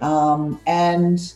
Um, 0.00 0.60
and 0.66 1.32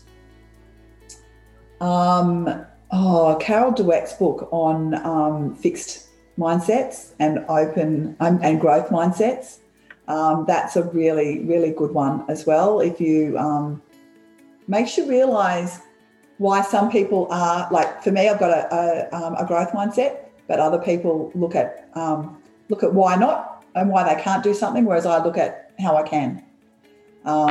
um, 1.81 2.65
oh, 2.91 3.37
Carol 3.41 3.73
Dweck's 3.73 4.15
book 4.15 4.49
on 4.51 4.95
um, 5.07 5.55
fixed 5.55 6.09
mindsets 6.39 7.15
and 7.19 7.45
open 7.49 8.17
um, 8.21 8.41
and 8.43 8.61
growth 8.61 8.89
mindsets. 8.89 9.59
That's 10.47 10.77
a 10.77 10.85
really, 10.85 11.45
really 11.45 11.71
good 11.71 11.93
one 11.93 12.25
as 12.29 12.47
well. 12.47 12.81
If 12.81 13.01
you 13.01 13.37
um, 13.39 13.83
makes 14.67 14.97
you 14.97 15.09
realize 15.09 15.81
why 16.39 16.63
some 16.63 16.91
people 16.91 17.27
are 17.31 17.69
like, 17.73 18.03
for 18.03 18.13
me, 18.13 18.29
I've 18.29 18.39
got 18.39 18.51
a, 18.51 18.75
a, 18.75 19.17
um, 19.17 19.35
a 19.35 19.45
growth 19.45 19.73
mindset, 19.73 20.28
but 20.49 20.59
other 20.59 20.79
people 20.79 21.31
look 21.35 21.55
at 21.55 21.89
um, 21.95 22.43
look 22.69 22.83
at 22.83 22.93
why 22.93 23.15
not 23.15 23.65
and 23.75 23.91
why 23.91 24.03
they 24.13 24.21
can't 24.21 24.43
do 24.43 24.53
something, 24.53 24.85
whereas 24.85 25.07
I 25.07 25.23
look 25.23 25.39
at 25.39 25.73
how 25.79 25.97
I 25.97 26.03
can. 26.03 26.43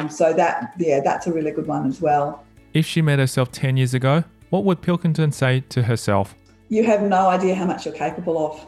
so 0.10 0.34
that, 0.34 0.74
yeah, 0.78 1.00
that's 1.00 1.28
a 1.28 1.32
really 1.32 1.52
good 1.52 1.68
one 1.68 1.88
as 1.88 2.02
well. 2.02 2.44
If 2.74 2.86
she 2.86 3.02
met 3.02 3.20
herself 3.20 3.52
ten 3.52 3.78
years 3.78 3.94
ago, 3.94 4.24
what 4.50 4.66
would 4.66 4.82
Pilkington 4.82 5.32
say 5.32 5.62
to 5.70 5.84
herself? 5.84 6.36
You 6.70 6.84
have 6.84 7.02
no 7.02 7.28
idea 7.28 7.56
how 7.56 7.66
much 7.66 7.86
you're 7.86 7.96
capable 7.96 8.46
of. 8.46 8.66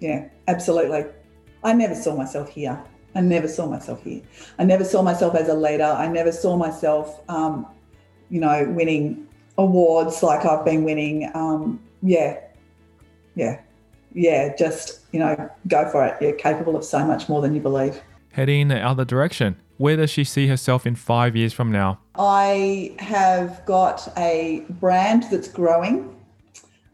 Yeah, 0.00 0.28
absolutely. 0.48 1.04
I 1.62 1.74
never 1.74 1.94
saw 1.94 2.16
myself 2.16 2.48
here. 2.48 2.82
I 3.14 3.20
never 3.20 3.48
saw 3.48 3.66
myself 3.66 4.02
here. 4.02 4.22
I 4.58 4.64
never 4.64 4.84
saw 4.84 5.02
myself 5.02 5.34
as 5.34 5.48
a 5.48 5.54
leader. 5.54 5.84
I 5.84 6.08
never 6.08 6.32
saw 6.32 6.56
myself, 6.56 7.20
um, 7.28 7.66
you 8.30 8.40
know, 8.40 8.66
winning 8.70 9.26
awards 9.58 10.22
like 10.22 10.46
I've 10.46 10.64
been 10.64 10.84
winning. 10.84 11.30
Um, 11.34 11.80
yeah, 12.02 12.38
yeah, 13.40 13.60
yeah. 14.12 14.54
Just 14.56 15.00
you 15.12 15.18
know, 15.18 15.50
go 15.66 15.88
for 15.90 16.04
it. 16.04 16.20
You're 16.20 16.32
capable 16.32 16.76
of 16.76 16.84
so 16.84 17.04
much 17.04 17.28
more 17.28 17.40
than 17.40 17.54
you 17.54 17.60
believe. 17.60 18.00
Heading 18.32 18.60
in 18.60 18.68
the 18.68 18.80
other 18.80 19.04
direction. 19.04 19.56
Where 19.78 19.96
does 19.96 20.10
she 20.10 20.24
see 20.24 20.46
herself 20.46 20.86
in 20.86 20.94
five 20.94 21.34
years 21.34 21.54
from 21.54 21.72
now? 21.72 22.00
I 22.14 22.94
have 22.98 23.64
got 23.64 24.12
a 24.18 24.64
brand 24.68 25.24
that's 25.30 25.48
growing. 25.48 26.14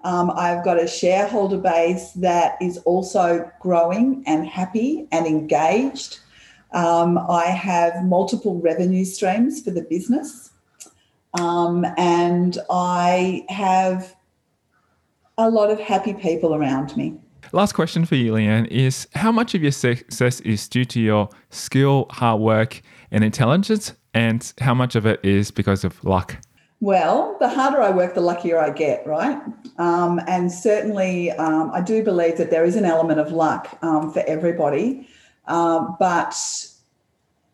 Um, 0.04 0.30
I've 0.30 0.64
got 0.64 0.80
a 0.80 0.86
shareholder 0.86 1.58
base 1.58 2.12
that 2.12 2.56
is 2.62 2.78
also 2.78 3.50
growing 3.60 4.22
and 4.24 4.46
happy 4.46 5.08
and 5.10 5.26
engaged. 5.26 6.20
Um, 6.72 7.18
I 7.18 7.46
have 7.46 8.04
multiple 8.04 8.60
revenue 8.60 9.04
streams 9.04 9.62
for 9.62 9.72
the 9.72 9.82
business. 9.82 10.50
Um, 11.34 11.84
and 11.98 12.56
I 12.70 13.44
have 13.48 14.14
a 15.38 15.50
lot 15.50 15.70
of 15.70 15.78
happy 15.78 16.14
people 16.14 16.54
around 16.54 16.96
me. 16.96 17.14
Last 17.52 17.72
question 17.72 18.04
for 18.04 18.16
you, 18.16 18.32
Leanne, 18.32 18.66
is 18.68 19.06
how 19.14 19.30
much 19.30 19.54
of 19.54 19.62
your 19.62 19.72
success 19.72 20.40
is 20.40 20.68
due 20.68 20.84
to 20.86 21.00
your 21.00 21.28
skill, 21.50 22.06
hard 22.10 22.40
work, 22.40 22.82
and 23.10 23.22
intelligence, 23.22 23.92
and 24.14 24.52
how 24.60 24.74
much 24.74 24.96
of 24.96 25.06
it 25.06 25.20
is 25.22 25.50
because 25.50 25.84
of 25.84 26.02
luck? 26.04 26.36
Well, 26.80 27.36
the 27.40 27.48
harder 27.48 27.80
I 27.80 27.90
work, 27.90 28.14
the 28.14 28.20
luckier 28.20 28.58
I 28.58 28.70
get, 28.70 29.06
right? 29.06 29.40
Um, 29.78 30.20
and 30.26 30.50
certainly, 30.52 31.30
um, 31.32 31.70
I 31.72 31.80
do 31.80 32.02
believe 32.02 32.36
that 32.38 32.50
there 32.50 32.64
is 32.64 32.76
an 32.76 32.84
element 32.84 33.20
of 33.20 33.32
luck 33.32 33.78
um, 33.82 34.12
for 34.12 34.20
everybody. 34.26 35.08
Um, 35.46 35.96
but 35.98 36.36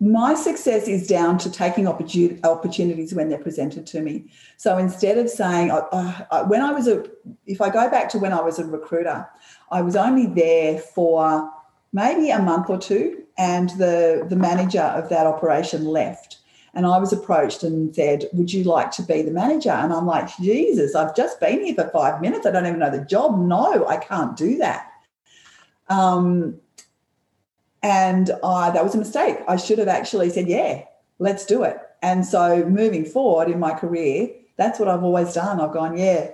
my 0.03 0.35
success 0.35 0.89
is 0.89 1.07
down 1.07 1.39
to 1.39 1.49
taking 1.49 1.87
opportunities 1.87 3.15
when 3.15 3.29
they're 3.29 3.39
presented 3.39 3.87
to 3.87 4.01
me. 4.01 4.25
So 4.57 4.77
instead 4.77 5.17
of 5.17 5.31
saying, 5.31 5.71
uh, 5.71 6.45
when 6.47 6.61
I 6.61 6.73
was 6.73 6.89
a, 6.89 7.05
if 7.47 7.61
I 7.61 7.71
go 7.71 7.89
back 7.89 8.09
to 8.09 8.19
when 8.19 8.33
I 8.33 8.41
was 8.41 8.59
a 8.59 8.65
recruiter, 8.65 9.29
I 9.71 9.81
was 9.81 9.95
only 9.95 10.27
there 10.27 10.81
for 10.81 11.49
maybe 11.93 12.31
a 12.31 12.43
month 12.43 12.69
or 12.69 12.79
two, 12.79 13.23
and 13.39 13.71
the 13.71 14.27
the 14.29 14.35
manager 14.35 14.81
of 14.83 15.09
that 15.11 15.25
operation 15.25 15.85
left. 15.85 16.39
And 16.75 16.85
I 16.85 16.99
was 16.99 17.13
approached 17.13 17.63
and 17.63 17.95
said, 17.95 18.25
Would 18.33 18.53
you 18.53 18.65
like 18.65 18.91
to 18.93 19.03
be 19.03 19.23
the 19.23 19.31
manager? 19.31 19.71
And 19.71 19.93
I'm 19.93 20.07
like, 20.07 20.37
Jesus, 20.39 20.97
I've 20.97 21.15
just 21.15 21.39
been 21.39 21.65
here 21.65 21.77
for 21.77 21.89
five 21.91 22.21
minutes. 22.21 22.45
I 22.45 22.51
don't 22.51 22.67
even 22.67 22.81
know 22.81 22.91
the 22.91 23.05
job. 23.05 23.39
No, 23.39 23.87
I 23.87 23.99
can't 23.99 24.37
do 24.37 24.57
that. 24.59 24.91
Um, 25.89 26.61
and 27.83 28.31
I, 28.45 28.71
that 28.71 28.85
was 28.85 28.95
a 28.95 28.99
mistake. 28.99 29.39
I 29.49 29.57
should 29.57 29.79
have 29.79 29.89
actually 29.89 30.31
said, 30.31 30.49
Yeah, 30.49 30.85
let's 31.19 31.45
do 31.45 31.65
it. 31.65 31.79
And 32.03 32.25
so 32.25 32.65
moving 32.65 33.05
forward 33.05 33.49
in 33.49 33.59
my 33.59 33.73
career, 33.75 34.31
that's 34.57 34.79
what 34.79 34.89
I've 34.89 35.03
always 35.03 35.33
done. 35.35 35.61
I've 35.61 35.73
gone, 35.73 35.97
Yeah, 35.97 36.31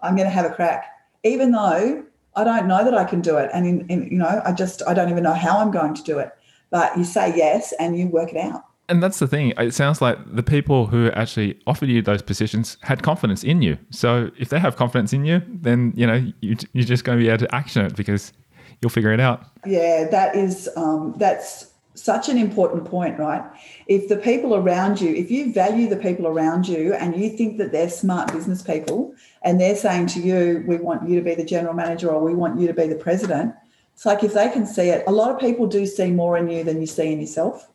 I'm 0.00 0.16
going 0.16 0.28
to 0.28 0.34
have 0.34 0.46
a 0.46 0.54
crack, 0.54 0.86
even 1.24 1.52
though 1.52 2.04
I 2.34 2.44
don't 2.44 2.66
know 2.66 2.84
that 2.84 2.94
I 2.94 3.04
can 3.04 3.20
do 3.20 3.36
it. 3.36 3.50
And, 3.52 3.66
in, 3.66 3.86
in, 3.88 4.08
you 4.10 4.18
know, 4.18 4.40
I 4.44 4.52
just, 4.52 4.82
I 4.86 4.94
don't 4.94 5.10
even 5.10 5.22
know 5.22 5.34
how 5.34 5.58
I'm 5.58 5.70
going 5.70 5.94
to 5.94 6.02
do 6.02 6.18
it. 6.18 6.32
But 6.70 6.96
you 6.96 7.04
say 7.04 7.36
yes 7.36 7.74
and 7.78 7.98
you 7.98 8.06
work 8.06 8.30
it 8.32 8.38
out 8.38 8.64
and 8.92 9.02
that's 9.02 9.20
the 9.20 9.26
thing. 9.26 9.54
It 9.56 9.72
sounds 9.72 10.02
like 10.02 10.18
the 10.26 10.42
people 10.42 10.86
who 10.86 11.10
actually 11.12 11.58
offered 11.66 11.88
you 11.88 12.02
those 12.02 12.20
positions 12.20 12.76
had 12.82 13.02
confidence 13.02 13.42
in 13.42 13.62
you. 13.62 13.78
So 13.90 14.30
if 14.38 14.50
they 14.50 14.58
have 14.58 14.76
confidence 14.76 15.14
in 15.14 15.24
you, 15.24 15.40
then 15.48 15.94
you 15.96 16.06
know 16.06 16.30
you, 16.40 16.56
you're 16.72 16.84
just 16.84 17.04
going 17.04 17.18
to 17.18 17.24
be 17.24 17.28
able 17.28 17.38
to 17.38 17.54
action 17.54 17.86
it 17.86 17.96
because 17.96 18.32
you'll 18.82 18.90
figure 18.90 19.12
it 19.12 19.20
out. 19.20 19.46
Yeah, 19.64 20.08
that 20.10 20.36
is 20.36 20.68
um, 20.76 21.14
that's 21.16 21.72
such 21.94 22.28
an 22.28 22.38
important 22.38 22.84
point, 22.84 23.18
right? 23.18 23.42
If 23.86 24.08
the 24.08 24.16
people 24.16 24.54
around 24.54 25.00
you, 25.00 25.14
if 25.14 25.30
you 25.30 25.52
value 25.52 25.88
the 25.88 25.96
people 25.96 26.26
around 26.26 26.66
you 26.66 26.94
and 26.94 27.16
you 27.16 27.30
think 27.30 27.58
that 27.58 27.70
they're 27.70 27.90
smart 27.90 28.32
business 28.32 28.62
people 28.62 29.14
and 29.42 29.60
they're 29.60 29.76
saying 29.76 30.06
to 30.08 30.20
you, 30.20 30.64
we 30.66 30.76
want 30.76 31.08
you 31.08 31.16
to 31.16 31.22
be 31.22 31.34
the 31.34 31.44
general 31.44 31.74
manager 31.74 32.10
or 32.10 32.22
we 32.22 32.34
want 32.34 32.58
you 32.58 32.66
to 32.66 32.74
be 32.74 32.86
the 32.86 32.96
president, 32.96 33.54
it's 33.94 34.06
like 34.06 34.24
if 34.24 34.32
they 34.32 34.48
can 34.48 34.66
see 34.66 34.88
it, 34.88 35.04
a 35.06 35.12
lot 35.12 35.30
of 35.30 35.38
people 35.38 35.66
do 35.66 35.84
see 35.86 36.10
more 36.10 36.38
in 36.38 36.48
you 36.48 36.64
than 36.64 36.80
you 36.80 36.86
see 36.86 37.12
in 37.12 37.20
yourself. 37.20 37.68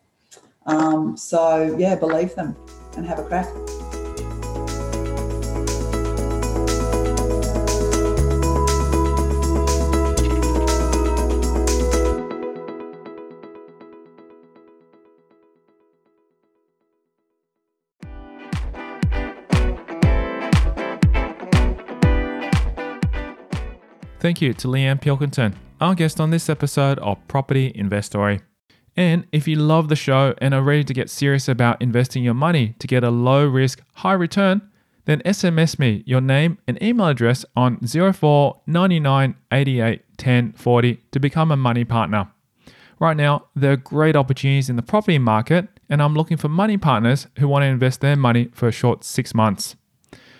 Um, 0.66 1.16
so, 1.16 1.76
yeah, 1.78 1.96
believe 1.96 2.36
them 2.36 2.56
and 2.98 3.06
have 3.06 3.20
a 3.20 3.24
crack. 3.24 3.48
Thank 24.28 24.42
you 24.42 24.54
to 24.56 24.68
Leanne 24.68 25.00
Pilkington, 25.00 25.56
our 25.80 25.96
guest 25.96 26.20
on 26.20 26.32
this 26.32 26.50
episode 26.50 27.00
of 27.00 27.26
Property 27.30 27.72
Investory. 27.74 28.42
And 28.98 29.26
if 29.32 29.48
you 29.48 29.56
love 29.56 29.88
the 29.88 29.96
show 29.96 30.36
and 30.40 30.54
are 30.54 30.62
ready 30.62 30.84
to 30.84 30.94
get 30.94 31.10
serious 31.10 31.48
about 31.48 31.82
investing 31.82 32.26
your 32.26 32.34
money 32.34 32.76
to 32.80 32.88
get 32.88 33.06
a 33.06 33.10
low 33.10 33.46
risk, 33.48 33.82
high 33.94 34.12
return, 34.12 34.70
then 35.06 35.22
SMS 35.22 35.80
me 35.80 36.04
your 36.06 36.20
name 36.20 36.58
and 36.68 36.78
email 36.84 37.08
address 37.08 37.46
on 37.56 37.80
04 37.88 38.64
99 38.68 39.36
88 39.50 40.18
10 40.18 40.52
40 40.52 41.04
to 41.12 41.20
become 41.22 41.50
a 41.50 41.56
money 41.56 41.86
partner. 41.86 42.30
Right 43.00 43.16
now, 43.16 43.46
there 43.56 43.72
are 43.72 43.78
great 43.78 44.18
opportunities 44.18 44.70
in 44.70 44.76
the 44.76 44.82
property 44.82 45.20
market, 45.20 45.70
and 45.90 46.02
I'm 46.04 46.16
looking 46.16 46.36
for 46.36 46.50
money 46.50 46.76
partners 46.76 47.28
who 47.40 47.48
want 47.48 47.64
to 47.64 47.68
invest 47.68 48.02
their 48.02 48.18
money 48.18 48.50
for 48.52 48.68
a 48.68 48.74
short 48.74 49.06
six 49.06 49.34
months. 49.34 49.78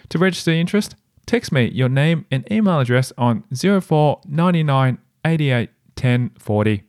To 0.10 0.18
register 0.18 0.52
interest, 0.52 0.98
text 1.28 1.52
me 1.52 1.70
your 1.70 1.90
name 1.90 2.26
and 2.32 2.52
email 2.52 2.80
address 2.80 3.14
on 3.18 3.44
04 3.54 4.22
99 4.26 4.98
88 5.24 5.70
10 5.96 6.32
40. 6.40 6.87